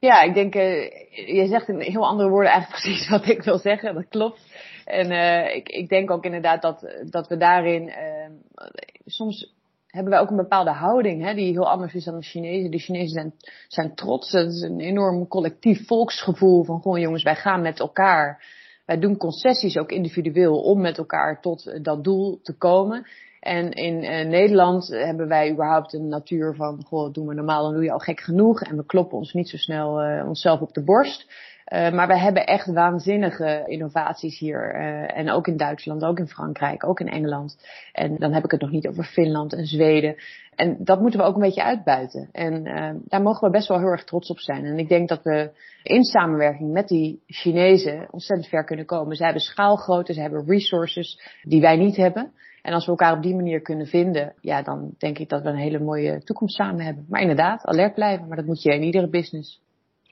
Ja, 0.00 0.22
ik 0.22 0.34
denk, 0.34 0.54
uh, 0.54 0.90
je 1.10 1.46
zegt 1.46 1.68
in 1.68 1.80
heel 1.80 2.06
andere 2.06 2.28
woorden 2.28 2.52
eigenlijk 2.52 2.82
precies 2.82 3.08
wat 3.08 3.28
ik 3.28 3.42
wil 3.42 3.58
zeggen. 3.58 3.94
Dat 3.94 4.08
klopt. 4.08 4.40
En 4.88 5.10
uh, 5.10 5.54
ik, 5.54 5.68
ik 5.68 5.88
denk 5.88 6.10
ook 6.10 6.24
inderdaad 6.24 6.62
dat, 6.62 6.86
dat 7.10 7.28
we 7.28 7.36
daarin, 7.36 7.88
uh, 7.88 8.66
soms 9.06 9.54
hebben 9.86 10.12
wij 10.12 10.20
ook 10.20 10.30
een 10.30 10.36
bepaalde 10.36 10.70
houding 10.70 11.22
hè, 11.22 11.34
die 11.34 11.52
heel 11.52 11.70
anders 11.70 11.94
is 11.94 12.04
dan 12.04 12.18
de 12.18 12.24
Chinezen. 12.24 12.70
De 12.70 12.78
Chinezen 12.78 13.08
zijn, 13.08 13.34
zijn 13.68 13.94
trots. 13.94 14.32
Het 14.32 14.52
is 14.52 14.60
een 14.60 14.80
enorm 14.80 15.28
collectief 15.28 15.86
volksgevoel 15.86 16.64
van 16.64 16.82
gewoon 16.82 17.00
jongens, 17.00 17.22
wij 17.22 17.34
gaan 17.34 17.62
met 17.62 17.80
elkaar. 17.80 18.44
Wij 18.86 18.98
doen 18.98 19.16
concessies 19.16 19.76
ook 19.76 19.90
individueel 19.90 20.62
om 20.62 20.80
met 20.80 20.98
elkaar 20.98 21.40
tot 21.40 21.84
dat 21.84 22.04
doel 22.04 22.40
te 22.42 22.56
komen. 22.56 23.06
En 23.40 23.70
in 23.70 24.02
uh, 24.02 24.26
Nederland 24.26 24.88
hebben 24.88 25.28
wij 25.28 25.52
überhaupt 25.52 25.92
een 25.92 26.08
natuur 26.08 26.54
van, 26.54 26.84
goh, 26.84 27.12
doen 27.12 27.26
we 27.26 27.34
normaal, 27.34 27.62
dan 27.62 27.72
doe 27.72 27.84
je 27.84 27.92
al 27.92 27.98
gek 27.98 28.20
genoeg. 28.20 28.62
En 28.62 28.76
we 28.76 28.86
kloppen 28.86 29.18
ons 29.18 29.32
niet 29.32 29.48
zo 29.48 29.56
snel 29.56 30.22
onszelf 30.26 30.60
op 30.60 30.72
de 30.72 30.84
borst. 30.84 31.26
Uh, 31.72 31.92
maar 31.92 32.06
we 32.06 32.18
hebben 32.18 32.46
echt 32.46 32.66
waanzinnige 32.66 33.64
innovaties 33.66 34.38
hier. 34.38 34.74
Uh, 34.74 35.18
en 35.18 35.30
ook 35.30 35.46
in 35.46 35.56
Duitsland, 35.56 36.04
ook 36.04 36.18
in 36.18 36.28
Frankrijk, 36.28 36.86
ook 36.86 37.00
in 37.00 37.08
Engeland. 37.08 37.58
En 37.92 38.16
dan 38.16 38.32
heb 38.32 38.44
ik 38.44 38.50
het 38.50 38.60
nog 38.60 38.70
niet 38.70 38.88
over 38.88 39.04
Finland 39.04 39.52
en 39.52 39.66
Zweden. 39.66 40.16
En 40.54 40.76
dat 40.78 41.00
moeten 41.00 41.20
we 41.20 41.26
ook 41.26 41.34
een 41.34 41.40
beetje 41.40 41.64
uitbuiten. 41.64 42.28
En 42.32 42.66
uh, 42.66 42.90
daar 43.04 43.22
mogen 43.22 43.46
we 43.46 43.50
best 43.50 43.68
wel 43.68 43.78
heel 43.78 43.88
erg 43.88 44.04
trots 44.04 44.30
op 44.30 44.38
zijn. 44.38 44.64
En 44.64 44.78
ik 44.78 44.88
denk 44.88 45.08
dat 45.08 45.22
we 45.22 45.50
in 45.82 46.02
samenwerking 46.02 46.72
met 46.72 46.88
die 46.88 47.22
Chinezen 47.26 48.08
ontzettend 48.10 48.48
ver 48.48 48.64
kunnen 48.64 48.86
komen. 48.86 49.16
Ze 49.16 49.24
hebben 49.24 49.42
schaalgrootte, 49.42 50.12
ze 50.12 50.20
hebben 50.20 50.46
resources 50.46 51.20
die 51.42 51.60
wij 51.60 51.76
niet 51.76 51.96
hebben. 51.96 52.32
En 52.62 52.72
als 52.72 52.84
we 52.84 52.90
elkaar 52.90 53.16
op 53.16 53.22
die 53.22 53.34
manier 53.34 53.60
kunnen 53.60 53.86
vinden, 53.86 54.34
ja, 54.40 54.62
dan 54.62 54.94
denk 54.98 55.18
ik 55.18 55.28
dat 55.28 55.42
we 55.42 55.48
een 55.48 55.56
hele 55.56 55.80
mooie 55.80 56.22
toekomst 56.22 56.56
samen 56.56 56.84
hebben. 56.84 57.04
Maar 57.08 57.20
inderdaad, 57.20 57.64
alert 57.64 57.94
blijven, 57.94 58.28
maar 58.28 58.36
dat 58.36 58.46
moet 58.46 58.62
je 58.62 58.74
in 58.74 58.82
iedere 58.82 59.08
business. 59.08 59.60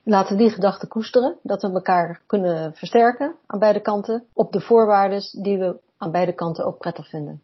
Laten 0.08 0.36
we 0.36 0.42
die 0.42 0.52
gedachte 0.52 0.86
koesteren, 0.86 1.36
dat 1.42 1.62
we 1.62 1.72
elkaar 1.72 2.20
kunnen 2.26 2.74
versterken 2.74 3.34
aan 3.46 3.58
beide 3.58 3.80
kanten, 3.80 4.24
op 4.32 4.52
de 4.52 4.60
voorwaarden 4.60 5.42
die 5.42 5.58
we 5.58 5.76
aan 5.98 6.10
beide 6.10 6.32
kanten 6.32 6.64
ook 6.64 6.78
prettig 6.78 7.08
vinden. 7.08 7.42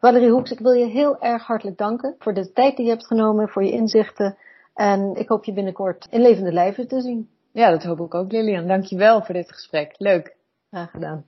Valerie 0.00 0.30
Hoeks, 0.30 0.50
ik 0.50 0.58
wil 0.58 0.72
je 0.72 0.86
heel 0.86 1.20
erg 1.20 1.46
hartelijk 1.46 1.78
danken 1.78 2.14
voor 2.18 2.34
de 2.34 2.52
tijd 2.52 2.76
die 2.76 2.84
je 2.84 2.90
hebt 2.90 3.06
genomen, 3.06 3.48
voor 3.48 3.64
je 3.64 3.70
inzichten. 3.70 4.36
En 4.74 5.14
ik 5.14 5.28
hoop 5.28 5.44
je 5.44 5.52
binnenkort 5.52 6.06
in 6.10 6.20
levende 6.20 6.52
lijven 6.52 6.88
te 6.88 7.00
zien. 7.00 7.28
Ja, 7.52 7.70
dat 7.70 7.82
hoop 7.82 8.00
ik 8.00 8.14
ook, 8.14 8.32
Lilian. 8.32 8.66
Dankjewel 8.66 9.22
voor 9.22 9.34
dit 9.34 9.52
gesprek. 9.52 9.94
Leuk. 9.98 10.36
Graag 10.70 10.90
gedaan. 10.90 11.24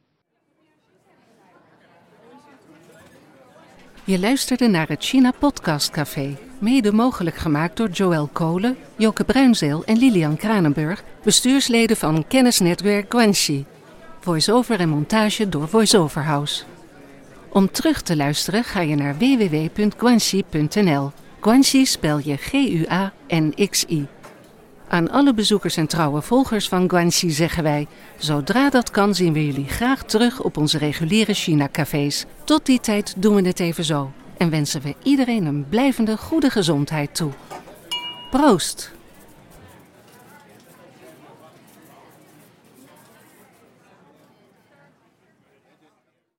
Je 4.08 4.18
luisterde 4.18 4.68
naar 4.68 4.88
het 4.88 5.04
China 5.04 5.32
Podcast 5.38 5.90
Café, 5.90 6.36
mede 6.58 6.92
mogelijk 6.92 7.36
gemaakt 7.36 7.76
door 7.76 7.88
Joël 7.88 8.28
Kolen, 8.32 8.76
Joke 8.96 9.24
Bruinzeel 9.24 9.84
en 9.84 9.98
Lilian 9.98 10.36
Kranenburg, 10.36 11.04
bestuursleden 11.22 11.96
van 11.96 12.26
kennisnetwerk 12.26 13.10
Guanxi. 13.10 13.64
Voice-over 14.20 14.80
en 14.80 14.88
montage 14.88 15.48
door 15.48 15.68
VoiceOver 15.68 16.22
House. 16.22 16.64
Om 17.48 17.70
terug 17.70 18.02
te 18.02 18.16
luisteren 18.16 18.64
ga 18.64 18.80
je 18.80 18.94
naar 18.94 19.18
www.guanxi.nl. 19.18 21.10
Guanxi 21.40 21.86
spel 21.86 22.18
je 22.18 22.36
G-U-A-N-X-I. 22.36 24.06
Aan 24.88 25.10
alle 25.10 25.34
bezoekers 25.34 25.76
en 25.76 25.86
trouwe 25.86 26.22
volgers 26.22 26.68
van 26.68 26.88
Guanxi 26.88 27.30
zeggen 27.30 27.62
wij: 27.62 27.86
zodra 28.18 28.70
dat 28.70 28.90
kan 28.90 29.14
zien 29.14 29.32
we 29.32 29.46
jullie 29.46 29.68
graag 29.68 30.02
terug 30.02 30.42
op 30.42 30.56
onze 30.56 30.78
reguliere 30.78 31.34
China-cafés. 31.34 32.24
Tot 32.44 32.66
die 32.66 32.80
tijd 32.80 33.14
doen 33.16 33.34
we 33.34 33.46
het 33.46 33.60
even 33.60 33.84
zo 33.84 34.12
en 34.36 34.50
wensen 34.50 34.80
we 34.80 34.94
iedereen 35.02 35.44
een 35.44 35.68
blijvende 35.68 36.16
goede 36.16 36.50
gezondheid 36.50 37.14
toe. 37.14 37.32
Proost! 38.30 38.97